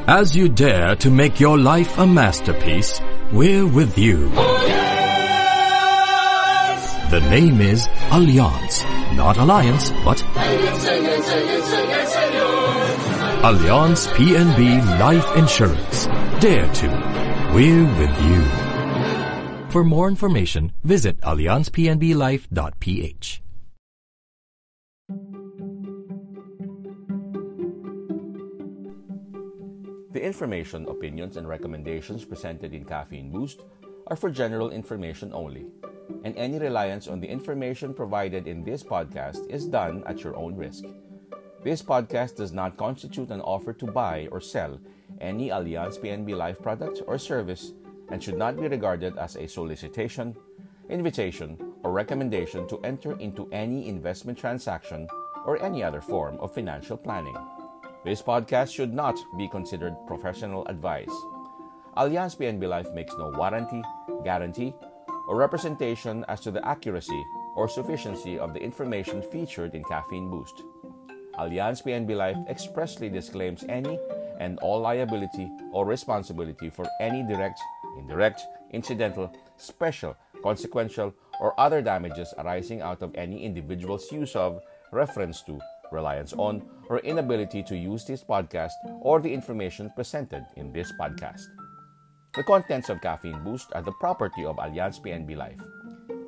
[0.08, 4.30] As you dare to make your life a masterpiece, we're with you.
[7.10, 8.91] The name is Allianz.
[9.16, 10.18] Not Alliance, but
[13.44, 16.08] Allianz PNB Life Insurance.
[16.40, 16.88] Dare to.
[17.54, 18.44] We're with you.
[19.72, 23.42] For more information, visit allianzpnblife.ph.
[30.14, 33.62] The information, opinions, and recommendations presented in Caffeine Boost
[34.08, 35.66] are for general information only,
[36.24, 40.56] and any reliance on the information provided in this podcast is done at your own
[40.56, 40.86] risk.
[41.64, 44.80] This podcast does not constitute an offer to buy or sell
[45.20, 47.74] any Allianz PNB Life product or service
[48.10, 50.36] and should not be regarded as a solicitation,
[50.90, 55.08] invitation, or recommendation to enter into any investment transaction
[55.46, 57.38] or any other form of financial planning.
[58.04, 61.14] This podcast should not be considered professional advice.
[61.98, 63.82] Allianz PNB Life makes no warranty,
[64.24, 64.74] guarantee,
[65.28, 67.24] or representation as to the accuracy
[67.56, 70.64] or sufficiency of the information featured in Caffeine Boost.
[71.38, 74.00] Allianz PNB Life expressly disclaims any
[74.40, 77.60] and all liability or responsibility for any direct,
[77.98, 84.62] indirect, incidental, special, consequential, or other damages arising out of any individual's use of,
[84.94, 85.60] reference to,
[85.92, 88.72] reliance on, or inability to use this podcast
[89.02, 91.48] or the information presented in this podcast.
[92.34, 95.60] The contents of Caffeine Boost are the property of Allianz PNB Life.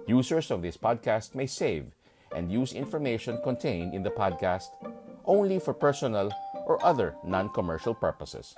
[0.06, 1.96] Users of this podcast may save
[2.36, 4.76] and use information contained in the podcast
[5.24, 6.30] only for personal
[6.68, 8.54] or other non commercial purposes.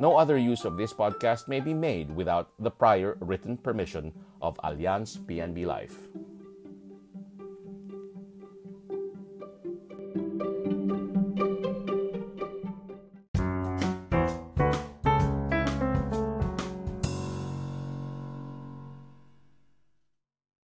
[0.00, 4.12] No other use of this podcast may be made without the prior written permission
[4.42, 6.08] of Allianz PNB Life.